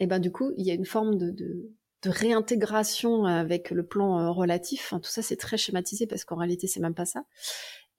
et 0.00 0.06
ben 0.06 0.18
du 0.18 0.30
coup, 0.30 0.52
il 0.56 0.66
y 0.66 0.70
a 0.70 0.74
une 0.74 0.86
forme 0.86 1.18
de, 1.18 1.30
de, 1.30 1.70
de 2.02 2.10
réintégration 2.10 3.24
avec 3.24 3.70
le 3.70 3.84
plan 3.84 4.20
euh, 4.20 4.30
relatif. 4.30 4.94
tout 5.02 5.10
ça, 5.10 5.22
c'est 5.22 5.36
très 5.36 5.56
schématisé 5.56 6.06
parce 6.06 6.24
qu'en 6.24 6.36
réalité, 6.36 6.66
c'est 6.66 6.80
même 6.80 6.94
pas 6.94 7.06
ça. 7.06 7.24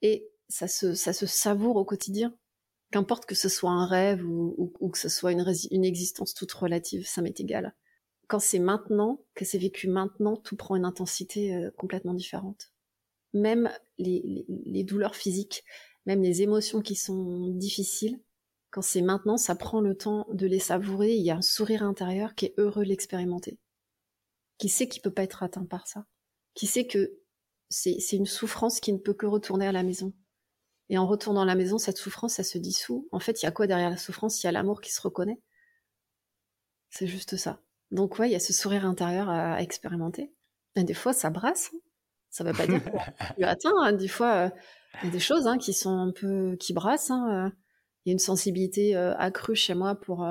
Et 0.02 0.26
ça 0.48 0.68
se, 0.68 0.94
ça 0.94 1.12
se 1.12 1.26
savoure 1.26 1.76
au 1.76 1.84
quotidien. 1.84 2.34
Qu'importe 2.90 3.26
que 3.26 3.34
ce 3.34 3.48
soit 3.48 3.70
un 3.70 3.86
rêve 3.86 4.26
ou, 4.26 4.72
ou, 4.80 4.88
que 4.88 4.98
ce 4.98 5.08
soit 5.08 5.30
une, 5.32 5.44
une 5.70 5.84
existence 5.84 6.34
toute 6.34 6.50
relative, 6.52 7.06
ça 7.06 7.22
m'est 7.22 7.38
égal. 7.38 7.74
Quand 8.26 8.40
c'est 8.40 8.58
maintenant, 8.58 9.20
que 9.34 9.44
c'est 9.44 9.58
vécu 9.58 9.88
maintenant, 9.88 10.36
tout 10.36 10.56
prend 10.56 10.74
une 10.74 10.84
intensité 10.84 11.54
euh, 11.54 11.70
complètement 11.76 12.14
différente. 12.14 12.72
Même 13.32 13.70
les, 13.98 14.84
douleurs 14.84 15.14
physiques, 15.14 15.64
même 16.06 16.22
les 16.22 16.42
émotions 16.42 16.80
qui 16.80 16.96
sont 16.96 17.48
difficiles, 17.48 18.20
quand 18.70 18.82
c'est 18.82 19.02
maintenant, 19.02 19.36
ça 19.36 19.54
prend 19.54 19.80
le 19.80 19.96
temps 19.96 20.26
de 20.32 20.46
les 20.46 20.58
savourer. 20.58 21.14
Il 21.14 21.24
y 21.24 21.30
a 21.30 21.36
un 21.36 21.42
sourire 21.42 21.82
intérieur 21.82 22.34
qui 22.34 22.46
est 22.46 22.54
heureux 22.56 22.84
de 22.84 22.88
l'expérimenter 22.88 23.58
qui 24.60 24.68
sait 24.68 24.86
qu'il 24.86 25.00
peut 25.00 25.10
pas 25.10 25.22
être 25.22 25.42
atteint 25.42 25.64
par 25.64 25.88
ça, 25.88 26.04
qui 26.54 26.66
sait 26.66 26.86
que 26.86 27.18
c'est 27.70 27.96
une 28.12 28.26
souffrance 28.26 28.78
qui 28.78 28.92
ne 28.92 28.98
peut 28.98 29.14
que 29.14 29.26
retourner 29.26 29.66
à 29.66 29.72
la 29.72 29.82
maison? 29.82 30.12
Et 30.90 30.98
en 30.98 31.06
retournant 31.06 31.42
à 31.42 31.46
la 31.46 31.54
maison, 31.54 31.78
cette 31.78 31.96
souffrance, 31.96 32.34
ça 32.34 32.42
se 32.42 32.58
dissout. 32.58 33.08
En 33.10 33.20
fait, 33.20 33.40
il 33.40 33.46
y 33.46 33.48
a 33.48 33.52
quoi 33.52 33.66
derrière 33.66 33.90
la 33.90 33.96
souffrance? 33.96 34.42
Il 34.42 34.46
y 34.46 34.48
a 34.48 34.52
l'amour 34.52 34.80
qui 34.80 34.92
se 34.92 35.00
reconnaît. 35.00 35.40
C'est 36.90 37.06
juste 37.06 37.36
ça. 37.36 37.62
Donc 37.90 38.18
ouais, 38.18 38.28
il 38.28 38.32
y 38.32 38.36
a 38.36 38.40
ce 38.40 38.52
sourire 38.52 38.84
intérieur 38.84 39.30
à, 39.30 39.62
expérimenter. 39.62 40.32
Et 40.76 40.84
des 40.84 40.94
fois, 40.94 41.12
ça 41.12 41.30
brasse. 41.30 41.70
Hein. 41.72 41.78
Ça 42.30 42.44
veut 42.44 42.52
pas 42.52 42.66
dire 42.66 42.82
que 42.82 42.90
tu 43.36 43.44
atteint. 43.44 43.72
Hein. 43.82 43.92
Des 43.92 44.08
fois, 44.08 44.34
euh, 44.34 44.50
il 45.02 45.06
y 45.06 45.08
a 45.08 45.12
des 45.12 45.20
choses 45.20 45.46
hein, 45.46 45.58
qui 45.58 45.72
sont 45.72 45.96
un 45.96 46.12
peu 46.12 46.56
qui 46.56 46.72
brassent. 46.72 47.10
Euh. 47.10 47.48
Il 48.04 48.08
y 48.08 48.10
a 48.10 48.12
une 48.12 48.18
sensibilité 48.18 48.96
euh, 48.96 49.14
accrue 49.16 49.56
chez 49.56 49.74
moi 49.74 49.94
pour 49.94 50.26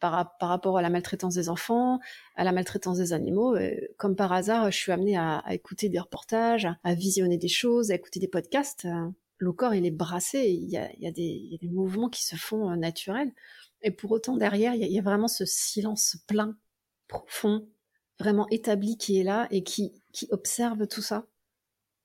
par, 0.00 0.36
rapport 0.40 0.78
à 0.78 0.82
la 0.82 0.90
maltraitance 0.90 1.34
des 1.34 1.48
enfants, 1.48 1.98
à 2.36 2.44
la 2.44 2.52
maltraitance 2.52 2.98
des 2.98 3.12
animaux. 3.12 3.56
Comme 3.98 4.16
par 4.16 4.32
hasard, 4.32 4.70
je 4.70 4.76
suis 4.76 4.92
amenée 4.92 5.16
à, 5.16 5.42
écouter 5.50 5.88
des 5.88 5.98
reportages, 5.98 6.68
à 6.84 6.94
visionner 6.94 7.36
des 7.36 7.48
choses, 7.48 7.90
à 7.90 7.94
écouter 7.94 8.20
des 8.20 8.28
podcasts. 8.28 8.86
Le 9.38 9.52
corps, 9.52 9.74
il 9.74 9.84
est 9.86 9.90
brassé, 9.90 10.48
il 10.48 10.68
y 10.70 10.76
a, 10.78 11.10
des, 11.10 11.58
mouvements 11.62 12.08
qui 12.08 12.24
se 12.24 12.36
font 12.36 12.74
naturels. 12.76 13.32
Et 13.82 13.90
pour 13.90 14.10
autant, 14.12 14.36
derrière, 14.36 14.74
il 14.74 14.90
y, 14.90 14.98
a, 14.98 15.02
vraiment 15.02 15.28
ce 15.28 15.44
silence 15.44 16.16
plein, 16.26 16.56
profond, 17.06 17.66
vraiment 18.18 18.48
établi 18.50 18.96
qui 18.96 19.18
est 19.18 19.24
là 19.24 19.46
et 19.50 19.62
qui, 19.62 19.92
observe 20.30 20.86
tout 20.88 21.02
ça 21.02 21.26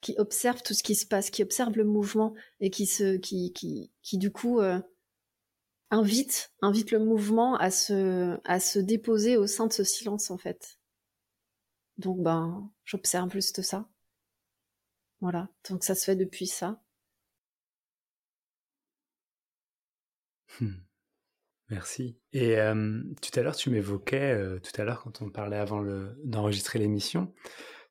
qui 0.02 0.16
observe 0.18 0.62
tout 0.62 0.74
ce 0.74 0.84
qui 0.84 0.96
se 0.96 1.06
passe, 1.06 1.30
qui 1.30 1.42
observe 1.42 1.78
le 1.78 1.86
mouvement 1.86 2.36
et 2.60 2.70
qui 2.70 2.86
se, 2.86 3.16
qui, 3.16 3.54
qui, 3.54 3.90
qui 4.02 4.18
du 4.18 4.32
coup 4.32 4.60
euh, 4.60 4.80
invite, 5.92 6.52
invite 6.62 6.92
le 6.92 7.00
mouvement 7.00 7.56
à 7.56 7.72
se, 7.72 8.38
à 8.44 8.60
se 8.60 8.80
déposer 8.80 9.38
au 9.38 9.48
sein 9.48 9.66
de 9.66 9.74
ce 9.74 9.86
silence 9.86 10.30
en 10.30 10.38
fait. 10.38 10.78
Donc 11.98 12.22
ben, 12.22 12.70
j'observe 12.84 13.32
juste 13.32 13.62
ça. 13.62 13.88
Voilà, 15.22 15.48
donc 15.70 15.84
ça 15.84 15.96
se 15.96 16.04
fait 16.04 16.16
depuis 16.18 16.48
ça. 16.48 16.84
Hmm. 20.60 20.74
Merci. 21.74 22.16
Et 22.34 22.60
euh, 22.60 23.02
tout 23.20 23.40
à 23.40 23.42
l'heure, 23.42 23.56
tu 23.56 23.72
m'évoquais, 23.72 24.32
euh, 24.32 24.60
tout 24.60 24.80
à 24.80 24.86
l'heure 24.86 25.02
quand 25.02 25.24
on 25.24 25.30
parlait 25.32 25.58
avant 25.58 25.84
d'enregistrer 26.24 26.78
l'émission, 26.78 27.34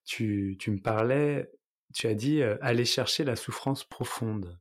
tu, 0.04 0.56
tu, 0.60 0.70
me 0.70 0.78
parlais, 0.78 1.50
tu 1.92 2.06
as 2.06 2.14
dit 2.14 2.42
euh, 2.42 2.56
aller 2.60 2.84
chercher 2.84 3.24
la 3.24 3.34
souffrance 3.34 3.82
profonde. 3.82 4.56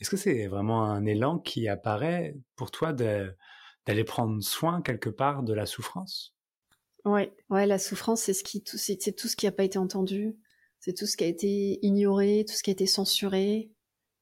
Est-ce 0.00 0.08
que 0.08 0.16
c'est 0.16 0.46
vraiment 0.46 0.84
un 0.84 1.04
élan 1.04 1.40
qui 1.40 1.66
apparaît 1.66 2.36
pour 2.54 2.70
toi 2.70 2.92
d'aller 2.92 4.04
prendre 4.04 4.40
soin 4.40 4.82
quelque 4.82 5.10
part 5.10 5.42
de 5.42 5.52
la 5.52 5.66
souffrance? 5.66 6.36
Ouais, 7.04 7.32
ouais, 7.48 7.66
la 7.66 7.78
souffrance, 7.80 8.22
c'est 8.22 8.34
ce 8.34 8.44
qui, 8.44 8.62
c'est 8.64 9.16
tout 9.16 9.26
ce 9.26 9.34
qui 9.34 9.46
n'a 9.46 9.52
pas 9.52 9.64
été 9.64 9.78
entendu, 9.78 10.36
c'est 10.78 10.94
tout 10.94 11.06
ce 11.06 11.16
qui 11.16 11.24
a 11.24 11.26
été 11.28 11.84
ignoré, 11.84 12.44
tout 12.46 12.54
ce 12.54 12.62
qui 12.62 12.70
a 12.70 12.72
été 12.72 12.86
censuré, 12.86 13.72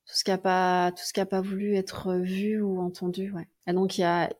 tout 0.08 0.16
ce 0.16 0.24
qui 0.24 0.30
a 0.30 0.38
pas, 0.38 0.92
tout 0.92 1.04
ce 1.04 1.12
qui 1.12 1.20
a 1.20 1.26
pas 1.26 1.42
voulu 1.42 1.76
être 1.76 2.14
vu 2.14 2.60
ou 2.60 2.80
entendu, 2.80 3.30
ouais. 3.32 3.48
Et 3.66 3.72
donc 3.72 3.98
il 3.98 4.00
y 4.00 4.04
a, 4.04 4.30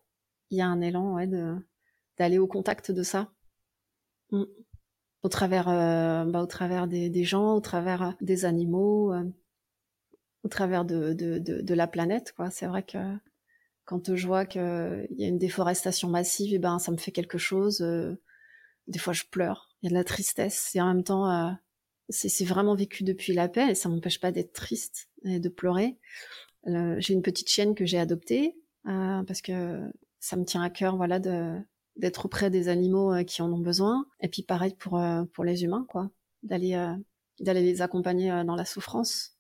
il 0.51 0.59
y 0.59 0.63
a 0.63 0.67
un 0.67 0.81
élan, 0.81 1.15
ouais, 1.15 1.27
de 1.27 1.57
d'aller 2.19 2.39
au 2.39 2.49
contact 2.49 2.91
de 2.91 3.03
ça. 3.03 3.31
Mmh. 4.33 4.45
Au 5.23 5.29
travers, 5.29 5.69
euh, 5.69 6.25
bah, 6.25 6.43
au 6.43 6.47
travers 6.47 6.89
des, 6.89 7.11
des, 7.11 7.25
gens, 7.25 7.55
au 7.55 7.61
travers 7.61 8.15
des 8.21 8.45
animaux, 8.45 9.13
euh, 9.13 9.25
au 10.45 10.49
travers 10.49 10.85
de, 10.85 11.13
de, 11.13 11.39
de, 11.39 11.75
la 11.75 11.87
planète. 11.87 12.33
Quoi. 12.33 12.51
C'est 12.51 12.67
vrai 12.67 12.83
que 12.83 12.99
quand 13.85 14.15
je 14.15 14.27
vois 14.27 14.47
qu'il 14.47 15.07
y 15.11 15.25
a 15.25 15.29
une 15.29 15.39
déforestation 15.39 16.09
massive, 16.09 16.53
et 16.53 16.57
eh 16.57 16.59
ben 16.59 16.79
ça 16.79 16.93
me 16.93 16.97
fait 16.97 17.13
quelque 17.13 17.39
chose. 17.39 17.81
Euh, 17.83 18.17
des 18.89 18.99
fois, 18.99 19.13
je 19.13 19.25
pleure. 19.31 19.69
Il 19.83 19.87
y 19.87 19.89
a 19.89 19.91
de 19.91 19.95
la 19.95 20.05
tristesse. 20.05 20.75
Et 20.75 20.81
en 20.81 20.89
même 20.89 21.05
temps, 21.05 21.31
euh, 21.31 21.53
c'est 22.09 22.45
vraiment 22.45 22.75
vécu 22.75 23.05
depuis 23.05 23.33
la 23.33 23.49
paix 23.49 23.71
et 23.71 23.75
ça 23.75 23.89
m'empêche 23.89 24.21
pas 24.21 24.33
d'être 24.33 24.53
triste 24.53 25.09
et 25.25 25.41
de 25.41 25.49
pleurer. 25.49 25.99
Euh, 26.67 26.97
j'ai 26.99 27.15
une 27.15 27.23
petite 27.23 27.49
chienne 27.49 27.75
que 27.75 27.87
j'ai 27.87 27.99
adoptée 27.99 28.57
parce 28.85 29.43
que 29.43 29.83
ça 30.19 30.37
me 30.37 30.45
tient 30.45 30.63
à 30.63 30.71
cœur, 30.71 30.97
voilà, 30.97 31.19
d'être 31.19 32.25
auprès 32.25 32.49
des 32.49 32.69
animaux 32.69 33.23
qui 33.27 33.43
en 33.43 33.53
ont 33.53 33.61
besoin. 33.61 34.07
Et 34.21 34.29
puis 34.29 34.43
pareil 34.43 34.75
pour 34.75 35.45
les 35.45 35.65
humains, 35.65 35.85
quoi, 35.89 36.11
d'aller 36.43 36.95
d'aller 37.39 37.63
les 37.63 37.83
accompagner 37.83 38.31
dans 38.47 38.57
la 38.57 38.65
souffrance 38.65 39.39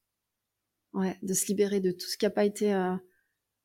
Ouais, 0.94 1.18
de 1.22 1.34
se 1.34 1.46
libérer 1.46 1.80
de 1.80 1.90
tout 1.90 2.06
ce 2.06 2.16
qui 2.16 2.24
n'a 2.24 2.30
pas 2.30 2.44
été 2.44 2.72
euh, 2.72 2.96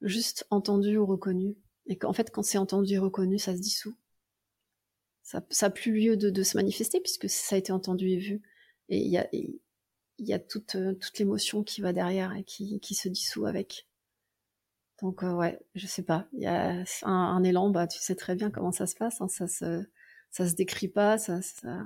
juste 0.01 0.45
entendu 0.49 0.97
ou 0.97 1.05
reconnu. 1.05 1.55
Et 1.87 1.97
qu'en 1.97 2.13
fait, 2.13 2.29
quand 2.31 2.43
c'est 2.43 2.57
entendu 2.57 2.93
et 2.93 2.97
reconnu, 2.97 3.39
ça 3.39 3.55
se 3.55 3.61
dissout. 3.61 3.95
Ça 5.21 5.41
n'a 5.61 5.69
plus 5.69 5.93
lieu 5.93 6.17
de, 6.17 6.43
se 6.43 6.57
manifester 6.57 6.99
puisque 6.99 7.29
ça 7.29 7.55
a 7.55 7.59
été 7.59 7.71
entendu 7.71 8.09
et 8.09 8.17
vu. 8.17 8.41
Et 8.89 8.99
il 8.99 9.09
y 9.09 9.17
a, 9.17 9.27
y 10.19 10.33
a 10.33 10.39
toute, 10.39 10.75
euh, 10.75 10.93
toute 10.93 11.17
l'émotion 11.19 11.63
qui 11.63 11.81
va 11.81 11.93
derrière 11.93 12.35
et 12.35 12.43
qui, 12.43 12.79
qui 12.79 12.95
se 12.95 13.09
dissout 13.09 13.45
avec. 13.45 13.87
Donc 15.01 15.23
euh, 15.23 15.33
ouais, 15.33 15.59
je 15.75 15.87
sais 15.87 16.03
pas. 16.03 16.27
Il 16.33 16.41
y 16.41 16.45
a 16.45 16.83
un, 17.03 17.11
un, 17.11 17.43
élan, 17.43 17.69
bah 17.69 17.87
tu 17.87 17.99
sais 17.99 18.15
très 18.15 18.35
bien 18.35 18.51
comment 18.51 18.71
ça 18.71 18.87
se 18.87 18.95
passe. 18.95 19.21
Hein, 19.21 19.27
ça 19.27 19.47
se 19.47 19.85
ça 20.31 20.47
se 20.47 20.55
décrit 20.55 20.87
pas. 20.87 21.17
Ça, 21.17 21.41
ça... 21.41 21.83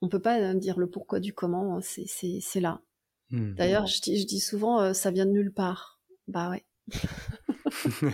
on 0.00 0.08
peut 0.08 0.20
pas 0.20 0.54
dire 0.54 0.78
le 0.78 0.88
pourquoi 0.88 1.20
du 1.20 1.32
comment. 1.32 1.80
C'est 1.80 2.06
c'est 2.06 2.60
là. 2.60 2.82
Hmm. 3.30 3.54
D'ailleurs, 3.54 3.86
je 3.86 4.00
dis, 4.00 4.18
je 4.18 4.26
dis 4.26 4.40
souvent, 4.40 4.80
euh, 4.80 4.92
ça 4.92 5.10
vient 5.10 5.26
de 5.26 5.32
nulle 5.32 5.52
part. 5.52 6.00
Bah 6.28 6.50
ouais. 6.50 6.64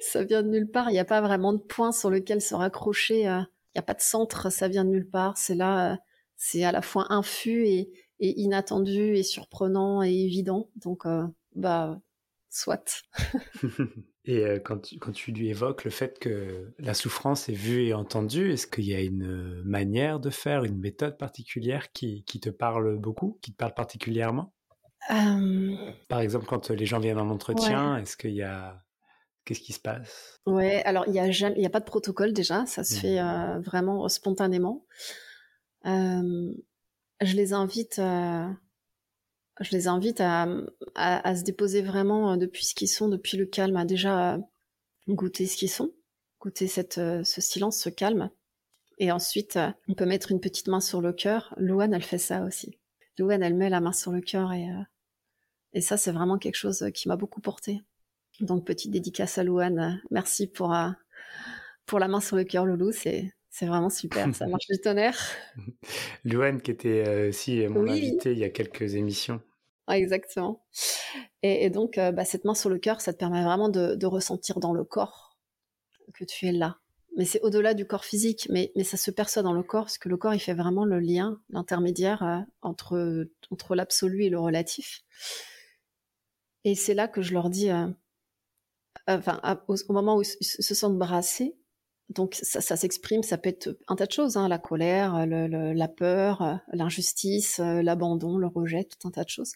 ça 0.00 0.24
vient 0.24 0.42
de 0.42 0.48
nulle 0.48 0.70
part. 0.70 0.90
Il 0.90 0.92
n'y 0.92 0.98
a 0.98 1.04
pas 1.04 1.20
vraiment 1.20 1.52
de 1.52 1.58
point 1.58 1.92
sur 1.92 2.10
lequel 2.10 2.40
se 2.40 2.54
raccrocher. 2.54 3.28
Euh. 3.28 3.40
Il 3.74 3.78
n'y 3.78 3.80
a 3.80 3.82
pas 3.82 3.94
de 3.94 4.00
centre. 4.00 4.50
Ça 4.50 4.68
vient 4.68 4.84
de 4.84 4.90
nulle 4.90 5.08
part. 5.08 5.36
C'est 5.38 5.54
là, 5.54 5.92
euh, 5.92 5.96
c'est 6.36 6.64
à 6.64 6.72
la 6.72 6.82
fois 6.82 7.12
infus 7.12 7.66
et, 7.66 7.90
et, 8.20 8.40
inattendu 8.40 9.16
et 9.16 9.22
surprenant 9.22 10.02
et 10.02 10.12
évident. 10.12 10.70
Donc, 10.76 11.04
bah, 11.54 12.00
soit. 12.50 13.04
Et 14.26 14.44
euh, 14.44 14.58
quand, 14.58 14.78
tu, 14.78 14.98
quand 14.98 15.12
tu 15.12 15.30
lui 15.30 15.48
évoques 15.48 15.84
le 15.84 15.90
fait 15.90 16.18
que 16.18 16.74
la 16.78 16.94
souffrance 16.94 17.48
est 17.48 17.54
vue 17.54 17.86
et 17.86 17.94
entendue, 17.94 18.52
est-ce 18.52 18.66
qu'il 18.66 18.84
y 18.84 18.94
a 18.94 19.00
une 19.00 19.24
euh, 19.24 19.62
manière 19.64 20.18
de 20.18 20.30
faire, 20.30 20.64
une 20.64 20.78
méthode 20.78 21.16
particulière 21.16 21.92
qui, 21.92 22.24
qui 22.24 22.40
te 22.40 22.50
parle 22.50 22.98
beaucoup, 22.98 23.38
qui 23.40 23.52
te 23.52 23.56
parle 23.56 23.74
particulièrement? 23.74 24.52
Euh, 25.10 25.76
Par 26.08 26.20
exemple, 26.20 26.46
quand 26.46 26.70
les 26.70 26.86
gens 26.86 26.98
viennent 26.98 27.20
en 27.20 27.30
entretien, 27.30 27.98
est-ce 27.98 28.16
qu'il 28.16 28.34
y 28.34 28.42
a... 28.42 28.82
Qu'est-ce 29.44 29.60
qui 29.60 29.72
se 29.72 29.78
passe? 29.78 30.40
Ouais, 30.44 30.82
alors 30.82 31.04
il 31.06 31.12
n'y 31.12 31.20
a, 31.20 31.30
jamais, 31.30 31.60
y 31.60 31.66
a 31.66 31.70
pas 31.70 31.78
de 31.78 31.84
protocole 31.84 32.32
déjà, 32.32 32.66
ça 32.66 32.82
se 32.82 32.96
mmh. 32.96 32.98
fait 32.98 33.60
vraiment 33.60 34.08
spontanément. 34.08 34.84
Je 35.86 37.36
les 37.36 37.52
invite 37.52 38.00
je 39.60 39.70
les 39.70 39.88
invite 39.88 40.20
à, 40.20 40.46
se 41.34 41.42
déposer 41.42 41.82
vraiment 41.82 42.32
euh, 42.32 42.36
depuis 42.36 42.64
ce 42.64 42.74
qu'ils 42.74 42.88
sont, 42.88 43.08
depuis 43.08 43.36
le 43.36 43.46
calme, 43.46 43.76
à 43.76 43.84
déjà 43.84 44.38
goûter 45.08 45.46
ce 45.46 45.56
qu'ils 45.56 45.70
sont, 45.70 45.92
goûter 46.40 46.70
euh, 46.98 47.24
ce 47.24 47.40
silence, 47.40 47.78
ce 47.80 47.88
calme. 47.88 48.30
Et 48.98 49.12
ensuite, 49.12 49.56
euh, 49.56 49.70
on 49.88 49.94
peut 49.94 50.06
mettre 50.06 50.30
une 50.30 50.40
petite 50.40 50.68
main 50.68 50.80
sur 50.80 51.00
le 51.00 51.12
cœur. 51.12 51.54
Louane, 51.58 51.94
elle 51.94 52.02
fait 52.02 52.18
ça 52.18 52.42
aussi. 52.44 52.78
Louane, 53.18 53.42
elle 53.42 53.54
met 53.54 53.70
la 53.70 53.80
main 53.80 53.92
sur 53.92 54.12
le 54.12 54.20
cœur 54.20 54.52
et, 54.52 54.68
euh, 54.70 55.80
ça, 55.80 55.98
c'est 55.98 56.12
vraiment 56.12 56.38
quelque 56.38 56.56
chose 56.56 56.86
qui 56.94 57.06
m'a 57.08 57.16
beaucoup 57.16 57.40
porté. 57.40 57.82
Donc, 58.40 58.64
petite 58.64 58.90
dédicace 58.90 59.36
à 59.36 59.44
Louane. 59.44 60.00
Merci 60.10 60.46
pour, 60.46 60.74
euh, 60.74 60.88
pour 61.84 61.98
la 61.98 62.08
main 62.08 62.20
sur 62.20 62.36
le 62.36 62.44
cœur, 62.44 62.64
Loulou. 62.64 62.92
C'est 63.56 63.66
vraiment 63.66 63.90
super. 63.90 64.34
Ça 64.34 64.46
marche 64.46 64.66
du 64.68 64.78
tonnerre. 64.78 65.18
Louane, 66.24 66.60
qui 66.60 66.70
était 66.70 67.28
aussi 67.28 67.66
mon 67.68 67.88
invité 67.88 68.32
il 68.32 68.38
y 68.38 68.44
a 68.44 68.50
quelques 68.50 68.94
émissions. 68.94 69.40
exactement. 69.90 70.64
Et, 71.42 71.70
donc, 71.70 71.96
bah, 71.96 72.24
cette 72.24 72.44
main 72.44 72.54
sur 72.54 72.68
le 72.68 72.78
cœur, 72.78 73.00
ça 73.00 73.12
te 73.12 73.18
permet 73.18 73.42
vraiment 73.42 73.68
de, 73.68 73.94
de 73.94 74.06
ressentir 74.06 74.60
dans 74.60 74.72
le 74.72 74.84
corps 74.84 75.38
que 76.14 76.24
tu 76.24 76.46
es 76.46 76.52
là 76.52 76.78
mais 77.16 77.24
c'est 77.24 77.40
au-delà 77.40 77.72
du 77.72 77.86
corps 77.86 78.04
physique, 78.04 78.46
mais, 78.50 78.72
mais 78.76 78.84
ça 78.84 78.98
se 78.98 79.10
perçoit 79.10 79.42
dans 79.42 79.54
le 79.54 79.62
corps, 79.62 79.84
parce 79.84 79.98
que 79.98 80.10
le 80.10 80.18
corps, 80.18 80.34
il 80.34 80.38
fait 80.38 80.54
vraiment 80.54 80.84
le 80.84 81.00
lien, 81.00 81.40
l'intermédiaire 81.48 82.22
euh, 82.22 82.40
entre, 82.60 83.26
entre 83.50 83.74
l'absolu 83.74 84.24
et 84.24 84.28
le 84.28 84.38
relatif. 84.38 85.02
Et 86.64 86.74
c'est 86.74 86.94
là 86.94 87.08
que 87.08 87.22
je 87.22 87.32
leur 87.32 87.48
dis, 87.48 87.70
euh, 87.70 87.86
enfin, 89.08 89.40
au, 89.66 89.76
moment 89.88 90.16
où 90.16 90.22
ils 90.22 90.44
se 90.44 90.74
sentent 90.74 90.98
brassés, 90.98 91.56
donc 92.08 92.36
ça, 92.40 92.76
s'exprime, 92.76 93.22
ça 93.22 93.36
peut 93.36 93.48
être 93.48 93.76
un 93.88 93.96
tas 93.96 94.06
de 94.06 94.12
choses, 94.12 94.36
hein, 94.36 94.48
la 94.48 94.58
colère, 94.58 95.26
le, 95.26 95.72
la 95.72 95.88
peur, 95.88 96.42
euh, 96.42 96.54
l'injustice, 96.72 97.58
l'abandon, 97.58 98.38
le 98.38 98.46
rejet, 98.46 98.84
tout 98.84 99.08
un 99.08 99.10
tas 99.10 99.24
de 99.24 99.28
choses. 99.28 99.52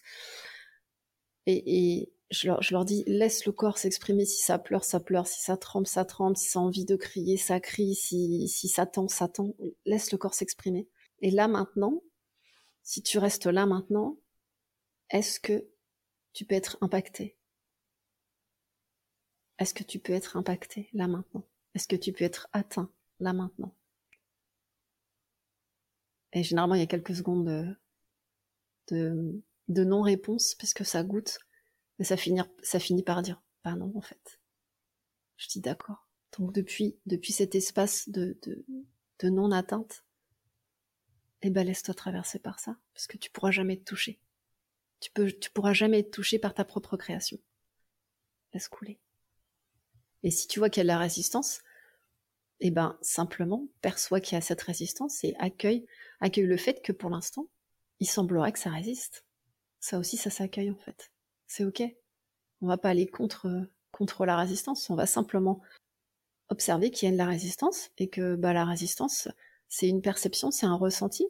Et, 1.45 1.99
et, 1.99 2.13
je 2.31 2.47
leur, 2.47 2.61
je 2.61 2.73
leur 2.73 2.85
dis, 2.85 3.03
laisse 3.07 3.45
le 3.45 3.51
corps 3.51 3.77
s'exprimer. 3.77 4.25
Si 4.25 4.41
ça 4.41 4.57
pleure, 4.57 4.85
ça 4.85 4.99
pleure. 4.99 5.27
Si 5.27 5.41
ça 5.41 5.57
tremble, 5.57 5.87
ça 5.87 6.05
tremble. 6.05 6.37
Si 6.37 6.49
ça 6.49 6.59
a 6.59 6.61
envie 6.61 6.85
de 6.85 6.95
crier, 6.95 7.37
ça 7.37 7.59
crie. 7.59 7.93
Si, 7.93 8.47
si 8.47 8.69
ça 8.69 8.85
tend, 8.85 9.07
ça 9.07 9.27
tend. 9.27 9.55
Laisse 9.85 10.11
le 10.11 10.17
corps 10.17 10.33
s'exprimer. 10.33 10.87
Et 11.19 11.29
là 11.29 11.47
maintenant, 11.47 12.01
si 12.83 13.03
tu 13.03 13.19
restes 13.19 13.45
là 13.47 13.65
maintenant, 13.65 14.17
est-ce 15.09 15.39
que 15.39 15.67
tu 16.33 16.45
peux 16.45 16.55
être 16.55 16.77
impacté? 16.81 17.37
Est-ce 19.59 19.73
que 19.73 19.83
tu 19.83 19.99
peux 19.99 20.13
être 20.13 20.37
impacté 20.37 20.89
là 20.93 21.07
maintenant? 21.07 21.45
Est-ce 21.73 21.87
que 21.87 21.95
tu 21.95 22.11
peux 22.11 22.25
être 22.25 22.47
atteint 22.53 22.91
là 23.19 23.33
maintenant? 23.33 23.75
Et 26.33 26.43
généralement, 26.43 26.75
il 26.75 26.79
y 26.79 26.83
a 26.83 26.87
quelques 26.87 27.15
secondes 27.15 27.75
de, 28.89 29.41
non-réponse 29.67 30.55
parce 30.55 30.73
que 30.73 30.83
ça 30.83 31.03
goûte 31.03 31.39
et 31.99 32.03
ça, 32.03 32.17
finit, 32.17 33.03
par 33.03 33.21
dire, 33.21 33.41
bah 33.63 33.75
non, 33.75 33.91
en 33.95 34.01
fait. 34.01 34.39
Je 35.37 35.47
dis 35.47 35.61
d'accord. 35.61 36.07
Donc 36.37 36.53
depuis, 36.53 36.97
depuis 37.05 37.33
cet 37.33 37.55
espace 37.55 38.09
de, 38.09 38.37
non-atteinte, 39.23 40.03
eh 41.43 41.49
ben 41.49 41.65
laisse-toi 41.65 41.93
traverser 41.93 42.39
par 42.39 42.59
ça, 42.59 42.77
parce 42.93 43.07
que 43.07 43.17
tu 43.17 43.29
pourras 43.29 43.51
jamais 43.51 43.77
te 43.77 43.83
toucher. 43.83 44.19
Tu 44.99 45.11
peux, 45.11 45.31
pourras 45.53 45.73
jamais 45.73 45.99
être 45.99 46.11
touché 46.11 46.37
par 46.37 46.53
ta 46.53 46.63
propre 46.63 46.97
création. 46.97 47.39
Laisse 48.53 48.67
couler. 48.67 48.99
Et 50.23 50.31
si 50.31 50.47
tu 50.47 50.59
vois 50.59 50.69
qu'il 50.69 50.81
y 50.81 50.81
a 50.81 50.85
de 50.85 50.87
la 50.87 50.97
résistance, 50.97 51.61
eh 52.59 52.71
ben 52.71 52.97
simplement 53.01 53.67
perçois 53.81 54.21
qu'il 54.21 54.35
y 54.35 54.37
a 54.37 54.41
cette 54.41 54.61
résistance 54.61 55.23
et 55.23 55.35
accueille, 55.39 55.85
accueille 56.19 56.45
le 56.45 56.57
fait 56.57 56.81
que 56.83 56.91
pour 56.91 57.09
l'instant, 57.09 57.47
il 57.99 58.07
semblerait 58.07 58.51
que 58.51 58.59
ça 58.59 58.69
résiste. 58.69 59.25
Ça 59.79 59.97
aussi, 59.99 60.17
ça 60.17 60.29
s'accueille 60.29 60.71
en 60.71 60.77
fait 60.77 61.11
c'est 61.51 61.65
ok. 61.65 61.83
On 62.61 62.67
va 62.67 62.77
pas 62.77 62.89
aller 62.89 63.07
contre, 63.07 63.67
contre 63.91 64.25
la 64.25 64.37
résistance, 64.37 64.89
on 64.89 64.95
va 64.95 65.05
simplement 65.05 65.61
observer 66.47 66.91
qu'il 66.91 67.07
y 67.07 67.09
a 67.09 67.13
de 67.13 67.17
la 67.17 67.25
résistance 67.25 67.91
et 67.97 68.09
que 68.09 68.35
bah, 68.35 68.53
la 68.53 68.63
résistance, 68.63 69.27
c'est 69.67 69.89
une 69.89 70.01
perception, 70.01 70.49
c'est 70.51 70.65
un 70.65 70.75
ressenti 70.75 71.27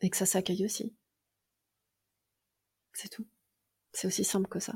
et 0.00 0.08
que 0.08 0.16
ça 0.16 0.24
s'accueille 0.24 0.64
aussi. 0.64 0.94
C'est 2.94 3.10
tout. 3.10 3.26
C'est 3.92 4.06
aussi 4.06 4.24
simple 4.24 4.48
que 4.48 4.60
ça. 4.60 4.74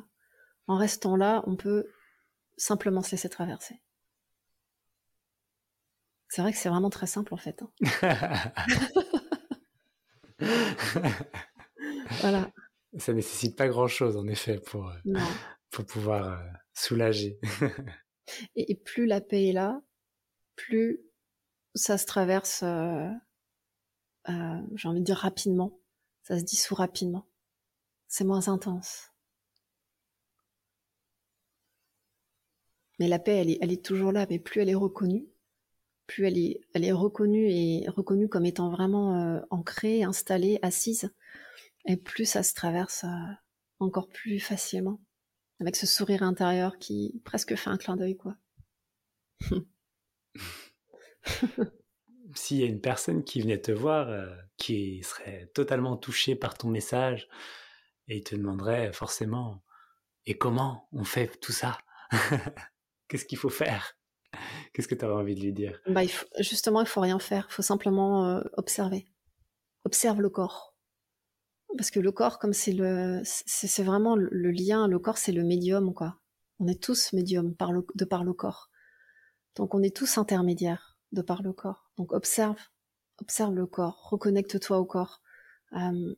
En 0.66 0.76
restant 0.76 1.16
là, 1.16 1.42
on 1.46 1.56
peut 1.56 1.90
simplement 2.58 3.02
se 3.02 3.12
laisser 3.12 3.28
traverser. 3.28 3.80
C'est 6.28 6.42
vrai 6.42 6.52
que 6.52 6.58
c'est 6.58 6.68
vraiment 6.68 6.90
très 6.90 7.06
simple 7.06 7.32
en 7.32 7.38
fait. 7.38 7.62
Hein. 7.62 7.70
voilà. 12.20 12.50
Ça 12.98 13.12
nécessite 13.12 13.56
pas 13.56 13.68
grand-chose, 13.68 14.16
en 14.16 14.26
effet, 14.26 14.58
pour, 14.58 14.88
euh, 14.88 15.18
pour 15.70 15.84
pouvoir 15.86 16.40
euh, 16.40 16.42
soulager. 16.74 17.38
et, 18.56 18.74
plus 18.74 19.06
la 19.06 19.20
paix 19.20 19.48
est 19.48 19.52
là, 19.52 19.80
plus 20.56 21.00
ça 21.74 21.98
se 21.98 22.06
traverse, 22.06 22.62
euh, 22.62 23.10
j'ai 24.26 24.88
envie 24.88 25.00
de 25.00 25.04
dire 25.04 25.16
rapidement, 25.16 25.78
ça 26.22 26.38
se 26.38 26.44
dissout 26.44 26.74
rapidement. 26.74 27.26
C'est 28.08 28.24
moins 28.24 28.48
intense. 28.48 29.10
Mais 32.98 33.08
la 33.08 33.18
paix, 33.18 33.58
elle 33.60 33.72
est, 33.72 33.84
toujours 33.84 34.12
là, 34.12 34.26
mais 34.28 34.38
plus 34.38 34.60
elle 34.60 34.68
est 34.68 34.74
reconnue, 34.74 35.26
plus 36.06 36.26
elle 36.26 36.84
est, 36.84 36.92
reconnue 36.92 37.48
et 37.48 37.88
reconnue 37.88 38.28
comme 38.28 38.46
étant 38.46 38.70
vraiment 38.70 39.40
ancrée, 39.50 40.02
installée, 40.02 40.58
assise, 40.62 41.10
et 41.88 41.96
plus 41.96 42.26
ça 42.26 42.42
se 42.42 42.54
traverse 42.54 43.04
euh, 43.04 43.32
encore 43.80 44.08
plus 44.08 44.40
facilement, 44.40 45.00
avec 45.60 45.74
ce 45.74 45.86
sourire 45.86 46.22
intérieur 46.22 46.78
qui 46.78 47.20
presque 47.24 47.56
fait 47.56 47.70
un 47.70 47.78
clin 47.78 47.96
d'œil, 47.96 48.16
quoi. 48.16 48.36
S'il 52.34 52.58
y 52.58 52.62
a 52.62 52.66
une 52.66 52.82
personne 52.82 53.24
qui 53.24 53.40
venait 53.40 53.60
te 53.60 53.72
voir, 53.72 54.10
euh, 54.10 54.26
qui 54.58 55.02
serait 55.02 55.50
totalement 55.54 55.96
touchée 55.96 56.36
par 56.36 56.58
ton 56.58 56.68
message, 56.68 57.28
et 58.06 58.22
te 58.22 58.36
demanderait 58.36 58.92
forcément, 58.92 59.62
et 60.26 60.36
comment 60.36 60.88
on 60.92 61.04
fait 61.04 61.40
tout 61.40 61.52
ça? 61.52 61.78
Qu'est-ce 63.08 63.24
qu'il 63.24 63.38
faut 63.38 63.48
faire? 63.48 63.96
Qu'est-ce 64.72 64.88
que 64.88 64.94
tu 64.94 65.04
aurais 65.04 65.22
envie 65.22 65.34
de 65.34 65.40
lui 65.40 65.52
dire? 65.52 65.80
Bah, 65.86 66.02
Justement, 66.38 66.80
il 66.82 66.86
faut 66.86 67.00
rien 67.00 67.18
faire, 67.18 67.46
il 67.50 67.54
faut 67.54 67.62
simplement 67.62 68.26
euh, 68.26 68.40
observer. 68.56 69.06
Observe 69.84 70.20
le 70.20 70.28
corps 70.28 70.74
parce 71.76 71.90
que 71.90 72.00
le 72.00 72.12
corps, 72.12 72.38
comme 72.38 72.52
c'est 72.52 72.72
le, 72.72 73.20
c'est 73.24 73.82
vraiment 73.82 74.16
le 74.16 74.50
lien, 74.50 74.88
le 74.88 74.98
corps 74.98 75.18
c'est 75.18 75.32
le 75.32 75.44
médium, 75.44 75.92
quoi. 75.92 76.18
On 76.60 76.66
est 76.66 76.82
tous 76.82 77.12
médiums 77.12 77.54
de 77.94 78.04
par 78.04 78.24
le 78.24 78.32
corps. 78.32 78.70
Donc 79.54 79.74
on 79.74 79.82
est 79.82 79.94
tous 79.94 80.18
intermédiaires 80.18 80.98
de 81.12 81.22
par 81.22 81.42
le 81.42 81.52
corps. 81.52 81.90
Donc 81.96 82.12
observe, 82.12 82.58
observe 83.20 83.54
le 83.54 83.66
corps, 83.66 84.08
reconnecte-toi 84.10 84.78
au 84.78 84.84
corps, 84.84 85.20
euh, 85.74 86.14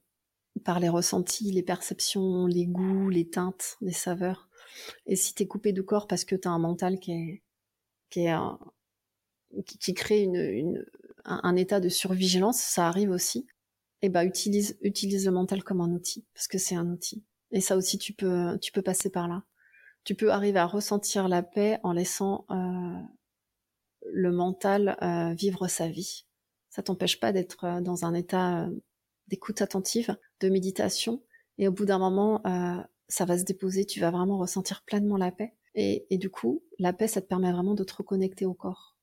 par 0.64 0.80
les 0.80 0.88
ressentis, 0.88 1.52
les 1.52 1.62
perceptions, 1.62 2.46
les 2.46 2.66
goûts, 2.66 3.08
les 3.08 3.28
teintes, 3.28 3.76
les 3.80 3.92
saveurs. 3.92 4.48
Et 5.06 5.16
si 5.16 5.34
t'es 5.34 5.46
coupé 5.46 5.72
du 5.72 5.84
corps 5.84 6.06
parce 6.06 6.24
que 6.24 6.36
t'as 6.36 6.50
un 6.50 6.58
mental 6.58 6.98
qui 6.98 7.12
est, 7.12 7.42
qui 8.10 8.26
est 8.26 8.36
qui, 9.66 9.94
crée 9.94 10.22
une, 10.22 10.36
une, 10.36 10.86
un 11.24 11.56
état 11.56 11.80
de 11.80 11.88
survigilance, 11.88 12.60
ça 12.60 12.86
arrive 12.86 13.10
aussi 13.10 13.46
eh 14.02 14.08
ben 14.08 14.22
utilise 14.22 14.78
utilise 14.82 15.26
le 15.26 15.32
mental 15.32 15.62
comme 15.62 15.80
un 15.80 15.92
outil 15.92 16.24
parce 16.34 16.48
que 16.48 16.58
c'est 16.58 16.74
un 16.74 16.88
outil. 16.88 17.24
Et 17.52 17.60
ça 17.60 17.76
aussi 17.76 17.98
tu 17.98 18.12
peux 18.12 18.58
tu 18.60 18.72
peux 18.72 18.82
passer 18.82 19.10
par 19.10 19.28
là. 19.28 19.44
Tu 20.04 20.14
peux 20.14 20.30
arriver 20.30 20.58
à 20.58 20.66
ressentir 20.66 21.28
la 21.28 21.42
paix 21.42 21.78
en 21.82 21.92
laissant 21.92 22.46
euh, 22.50 22.98
le 24.12 24.32
mental 24.32 24.96
euh, 25.02 25.34
vivre 25.34 25.68
sa 25.68 25.88
vie. 25.88 26.26
Ça 26.70 26.82
t'empêche 26.82 27.20
pas 27.20 27.32
d'être 27.32 27.64
euh, 27.64 27.80
dans 27.80 28.04
un 28.04 28.14
état 28.14 28.68
d'écoute 29.28 29.60
attentive, 29.62 30.16
de 30.40 30.48
méditation, 30.48 31.22
et 31.58 31.68
au 31.68 31.72
bout 31.72 31.84
d'un 31.84 31.98
moment, 31.98 32.42
ça 33.10 33.24
va 33.26 33.38
se 33.38 33.44
déposer. 33.44 33.84
Tu 33.84 34.00
vas 34.00 34.10
vraiment 34.10 34.38
ressentir 34.38 34.82
pleinement 34.84 35.16
la 35.16 35.32
paix. 35.32 35.54
Et, 35.74 36.06
du 36.18 36.30
coup, 36.30 36.64
la 36.78 36.92
paix, 36.92 37.06
ça 37.06 37.20
te 37.20 37.26
permet 37.26 37.52
vraiment 37.52 37.74
de 37.74 37.84
te 37.84 37.94
reconnecter 37.94 38.44
au 38.46 38.54
corps. 38.54 38.96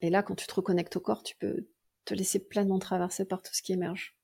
Et 0.00 0.10
là, 0.10 0.22
quand 0.22 0.34
tu 0.34 0.46
te 0.46 0.54
reconnectes 0.54 0.96
au 0.96 1.00
corps, 1.00 1.22
tu 1.22 1.36
peux 1.36 1.68
te 2.04 2.14
laisser 2.14 2.38
pleinement 2.38 2.78
traverser 2.78 3.24
par 3.24 3.42
tout 3.42 3.54
ce 3.54 3.62
qui 3.62 3.72
émerge 3.72 4.16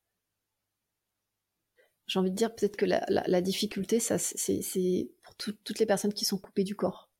j'ai 2.07 2.19
envie 2.19 2.31
de 2.31 2.37
dire 2.37 2.55
peut-être 2.55 2.77
que 2.77 2.85
la, 2.85 3.41
difficulté, 3.41 4.01
ça, 4.01 4.19
c'est 4.19 5.11
pour 5.23 5.35
toutes 5.37 5.79
les 5.79 5.87
personnes 5.87 6.13
qui 6.13 6.25
sont 6.25 6.39
coupées 6.39 6.65
du 6.65 6.77
corps. 6.77 7.11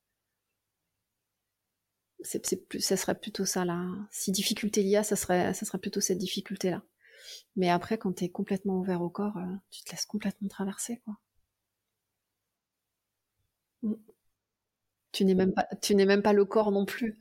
Ça 2.25 2.97
serait 2.97 3.19
plutôt 3.19 3.45
ça 3.45 3.65
là. 3.65 3.85
Si 4.11 4.31
difficulté 4.31 4.83
il 4.83 4.89
y 4.89 4.97
a, 4.97 5.03
ça 5.03 5.17
serait, 5.17 5.55
ça 5.55 5.67
serait 5.67 5.79
plutôt 5.79 6.01
cette 6.01 6.19
difficulté 6.19 6.71
là. 6.71 6.83
Mais 7.57 7.69
après, 7.69 7.99
quand 7.99 8.13
tu 8.13 8.25
es 8.25 8.29
complètement 8.29 8.79
ouvert 8.79 9.03
au 9.03 9.11
corps, 9.11 9.37
euh, 9.39 9.57
tu 9.71 9.83
te 9.83 9.91
laisses 9.91 10.07
complètement 10.07 10.49
traverser 10.49 11.01
quoi. 11.05 11.19
Tu 15.13 15.25
n'es 15.25 15.35
même 15.35 15.53
pas, 15.53 15.67
tu 15.83 15.95
n'es 15.95 16.07
même 16.07 16.23
pas 16.23 16.33
le 16.33 16.45
corps 16.45 16.73
non 16.73 16.87
plus. 16.87 17.19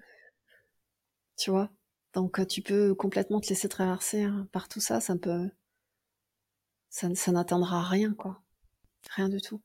Tu 1.38 1.52
vois? 1.52 1.70
Donc 2.14 2.40
euh, 2.40 2.46
tu 2.46 2.62
peux 2.62 2.94
complètement 2.96 3.40
te 3.40 3.50
laisser 3.50 3.70
traverser 3.70 4.24
hein, 4.24 4.48
par 4.52 4.68
tout 4.70 4.80
ça. 4.80 5.02
Ça 5.02 5.16
peut, 5.18 5.50
ça, 6.90 7.10
n'atteindra 7.32 7.84
rien, 7.84 8.14
quoi. 8.14 8.42
Rien 9.16 9.30
du 9.30 9.42
tout. 9.42 9.62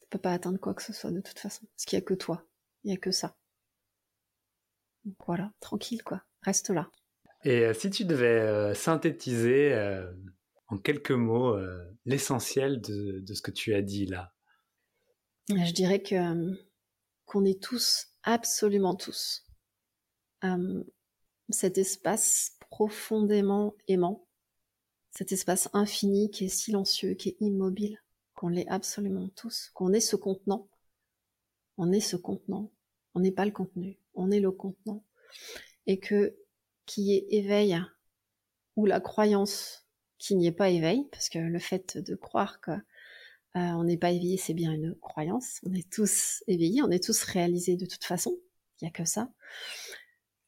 Tu 0.00 0.08
peux 0.10 0.18
pas 0.18 0.32
atteindre 0.32 0.58
quoi 0.58 0.74
que 0.74 0.82
ce 0.82 0.92
soit 0.92 1.10
de 1.10 1.20
toute 1.20 1.38
façon. 1.38 1.66
Parce 1.74 1.84
qu'il 1.84 1.98
y 1.98 2.02
a 2.02 2.04
que 2.04 2.14
toi. 2.14 2.46
Il 2.84 2.90
y 2.92 2.94
a 2.94 2.98
que 2.98 3.10
ça. 3.10 3.36
Voilà, 5.26 5.52
tranquille, 5.60 6.02
quoi. 6.02 6.22
Reste 6.42 6.70
là. 6.70 6.90
Et 7.44 7.74
si 7.74 7.90
tu 7.90 8.04
devais 8.04 8.74
synthétiser 8.74 9.74
en 10.68 10.78
quelques 10.78 11.10
mots 11.10 11.58
l'essentiel 12.06 12.80
de, 12.80 13.22
ce 13.34 13.42
que 13.42 13.50
tu 13.50 13.74
as 13.74 13.82
dit 13.82 14.06
là 14.06 14.33
Je 15.48 15.72
dirais 15.72 16.02
que 16.02 16.56
qu'on 17.26 17.44
est 17.44 17.62
tous, 17.62 18.08
absolument 18.22 18.94
tous, 18.94 19.44
cet 21.50 21.78
espace 21.78 22.56
profondément 22.70 23.74
aimant, 23.88 24.26
cet 25.10 25.32
espace 25.32 25.68
infini 25.72 26.30
qui 26.30 26.46
est 26.46 26.48
silencieux, 26.48 27.14
qui 27.14 27.30
est 27.30 27.36
immobile, 27.40 28.02
qu'on 28.34 28.48
l'est 28.48 28.68
absolument 28.68 29.28
tous, 29.36 29.70
qu'on 29.74 29.92
est 29.92 30.00
ce 30.00 30.16
contenant, 30.16 30.68
on 31.76 31.92
est 31.92 32.00
ce 32.00 32.16
contenant, 32.16 32.70
on 33.14 33.20
n'est 33.20 33.32
pas 33.32 33.44
le 33.44 33.52
contenu, 33.52 33.98
on 34.14 34.30
est 34.30 34.40
le 34.40 34.50
contenant, 34.50 35.04
et 35.86 35.98
que 35.98 36.36
qui 36.86 37.14
est 37.14 37.26
éveil 37.30 37.80
ou 38.76 38.86
la 38.86 39.00
croyance 39.00 39.86
qui 40.18 40.36
n'y 40.36 40.46
est 40.46 40.52
pas 40.52 40.70
éveil, 40.70 41.06
parce 41.10 41.28
que 41.28 41.38
le 41.38 41.58
fait 41.58 41.98
de 41.98 42.14
croire 42.14 42.60
que 42.60 42.72
euh, 43.56 43.60
on 43.60 43.84
n'est 43.84 43.96
pas 43.96 44.10
éveillé, 44.10 44.36
c'est 44.36 44.54
bien 44.54 44.72
une 44.72 44.94
croyance. 44.96 45.60
On 45.64 45.72
est 45.72 45.88
tous 45.88 46.42
éveillés, 46.48 46.82
on 46.82 46.90
est 46.90 47.02
tous 47.02 47.22
réalisés 47.22 47.76
de 47.76 47.86
toute 47.86 48.04
façon. 48.04 48.36
Il 48.80 48.84
n'y 48.84 48.88
a 48.88 48.90
que 48.90 49.04
ça. 49.04 49.30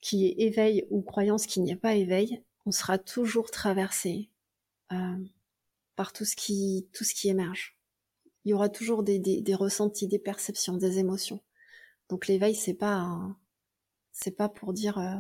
Qui 0.01 0.27
est 0.27 0.35
éveil 0.39 0.87
ou 0.91 1.03
croyance 1.03 1.47
qui 1.47 1.61
n'y 1.61 1.73
a 1.73 1.77
pas 1.77 1.95
éveil, 1.95 2.43
on 2.65 2.73
sera 2.73 2.99
toujours 2.99 3.51
traversé 3.51 4.29
euh, 4.93 5.25
par 5.95 6.13
tout 6.13 6.25
ce 6.25 6.35
qui 6.35 6.89
tout 6.93 7.05
ce 7.05 7.15
qui 7.15 7.29
émerge. 7.29 7.77
Il 8.45 8.51
y 8.51 8.55
aura 8.55 8.69
toujours 8.69 9.03
des, 9.03 9.43
ressentis, 9.55 10.07
des 10.09 10.19
perceptions, 10.19 10.77
des 10.77 10.99
émotions. 10.99 11.41
Donc 12.09 12.27
l'éveil, 12.27 12.55
c'est 12.55 12.75
pas 12.75 13.37
c'est 14.13 14.37
pas 14.37 14.49
pour 14.49 14.73
dire 14.73 14.99
euh, 14.99 15.17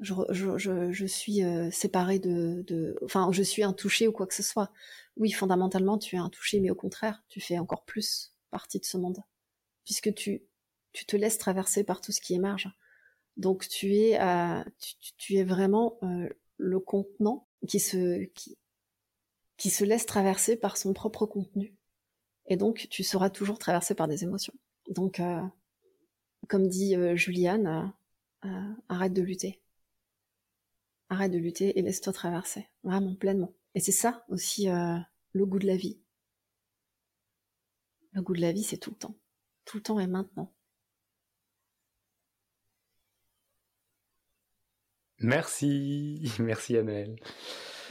je, 0.00 0.14
je, 0.30 0.58
je, 0.58 0.92
je, 0.92 1.06
suis 1.06 1.44
euh, 1.44 1.70
séparé 1.70 2.18
de, 2.18 2.62
de, 2.66 2.98
enfin, 3.04 3.30
je 3.32 3.42
suis 3.42 3.62
intouché 3.62 4.08
ou 4.08 4.12
quoi 4.12 4.26
que 4.26 4.34
ce 4.34 4.42
soit. 4.42 4.72
Oui, 5.16 5.30
fondamentalement, 5.30 5.98
tu 5.98 6.16
es 6.16 6.18
intouché, 6.18 6.60
mais 6.60 6.70
au 6.70 6.74
contraire, 6.74 7.22
tu 7.28 7.40
fais 7.40 7.58
encore 7.58 7.84
plus 7.84 8.34
partie 8.50 8.80
de 8.80 8.84
ce 8.84 8.96
monde, 8.96 9.22
puisque 9.84 10.12
tu, 10.14 10.42
tu 10.92 11.06
te 11.06 11.16
laisses 11.16 11.38
traverser 11.38 11.84
par 11.84 12.00
tout 12.00 12.12
ce 12.12 12.20
qui 12.20 12.34
émerge. 12.34 12.68
Donc, 13.36 13.68
tu 13.68 13.96
es, 13.96 14.20
euh, 14.20 14.62
tu, 14.78 15.12
tu, 15.16 15.34
es 15.36 15.44
vraiment 15.44 15.98
euh, 16.02 16.28
le 16.56 16.80
contenant 16.80 17.46
qui 17.66 17.80
se, 17.80 18.24
qui, 18.34 18.58
qui 19.56 19.70
se 19.70 19.84
laisse 19.84 20.06
traverser 20.06 20.56
par 20.56 20.76
son 20.76 20.92
propre 20.92 21.26
contenu. 21.26 21.74
Et 22.46 22.56
donc, 22.56 22.88
tu 22.90 23.02
seras 23.02 23.30
toujours 23.30 23.58
traversé 23.58 23.94
par 23.94 24.08
des 24.08 24.24
émotions. 24.24 24.54
Donc, 24.88 25.18
euh, 25.20 25.40
comme 26.48 26.68
dit 26.68 26.94
Juliane, 27.14 27.92
arrête 28.88 29.14
de 29.14 29.22
lutter 29.22 29.63
arrête 31.14 31.32
de 31.32 31.38
lutter 31.38 31.78
et 31.78 31.82
laisse-toi 31.82 32.12
traverser, 32.12 32.68
vraiment 32.82 33.14
pleinement. 33.14 33.54
Et 33.74 33.80
c'est 33.80 33.92
ça 33.92 34.24
aussi 34.28 34.68
euh, 34.68 34.96
le 35.32 35.46
goût 35.46 35.58
de 35.58 35.66
la 35.66 35.76
vie. 35.76 36.00
Le 38.12 38.22
goût 38.22 38.34
de 38.34 38.40
la 38.40 38.52
vie, 38.52 38.62
c'est 38.62 38.78
tout 38.78 38.90
le 38.90 38.96
temps. 38.96 39.16
Tout 39.64 39.78
le 39.78 39.82
temps 39.82 39.98
et 39.98 40.06
maintenant. 40.06 40.52
Merci, 45.20 46.30
merci 46.38 46.76
Annelle. 46.76 47.16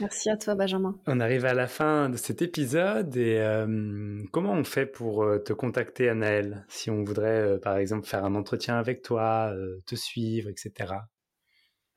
Merci 0.00 0.28
à 0.28 0.36
toi 0.36 0.54
Benjamin. 0.54 0.98
On 1.06 1.20
arrive 1.20 1.44
à 1.44 1.54
la 1.54 1.68
fin 1.68 2.08
de 2.08 2.16
cet 2.16 2.42
épisode 2.42 3.16
et 3.16 3.38
euh, 3.38 4.22
comment 4.32 4.52
on 4.52 4.64
fait 4.64 4.86
pour 4.86 5.22
euh, 5.22 5.38
te 5.38 5.52
contacter 5.52 6.08
Annelle 6.08 6.66
si 6.68 6.90
on 6.90 7.04
voudrait 7.04 7.58
par 7.60 7.76
exemple 7.76 8.06
faire 8.06 8.24
un 8.24 8.34
entretien 8.34 8.76
avec 8.76 9.02
toi, 9.02 9.54
te 9.86 9.94
suivre, 9.94 10.48
etc. 10.48 10.94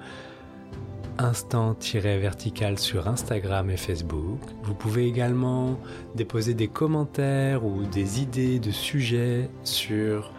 instant-vertical 1.18 2.78
sur 2.78 3.08
Instagram 3.08 3.70
et 3.70 3.76
Facebook. 3.76 4.40
Vous 4.62 4.74
pouvez 4.74 5.06
également 5.06 5.78
déposer 6.14 6.54
des 6.54 6.68
commentaires 6.68 7.64
ou 7.64 7.82
des 7.84 8.20
idées 8.20 8.58
de 8.58 8.70
sujets 8.70 9.48
sur 9.64 10.32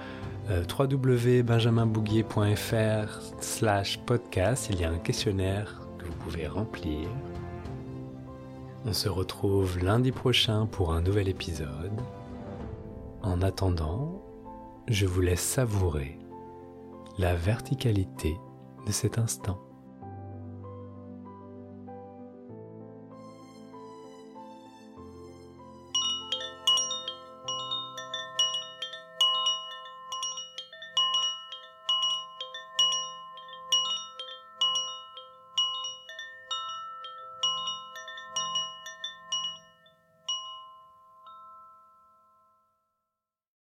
euh, 0.49 0.63
www.benjaminbouguier.fr 0.79 3.21
slash 3.41 3.99
podcast. 4.05 4.69
Il 4.71 4.79
y 4.79 4.85
a 4.85 4.89
un 4.89 4.99
questionnaire 4.99 5.81
que 5.97 6.05
vous 6.05 6.15
pouvez 6.23 6.47
remplir. 6.47 7.07
On 8.85 8.93
se 8.93 9.09
retrouve 9.09 9.79
lundi 9.79 10.11
prochain 10.11 10.65
pour 10.65 10.93
un 10.93 11.01
nouvel 11.01 11.27
épisode. 11.27 11.91
En 13.21 13.41
attendant, 13.41 14.23
je 14.87 15.05
vous 15.05 15.21
laisse 15.21 15.41
savourer 15.41 16.17
la 17.17 17.35
verticalité 17.35 18.37
de 18.85 18.91
cet 18.91 19.17
instant. 19.17 19.66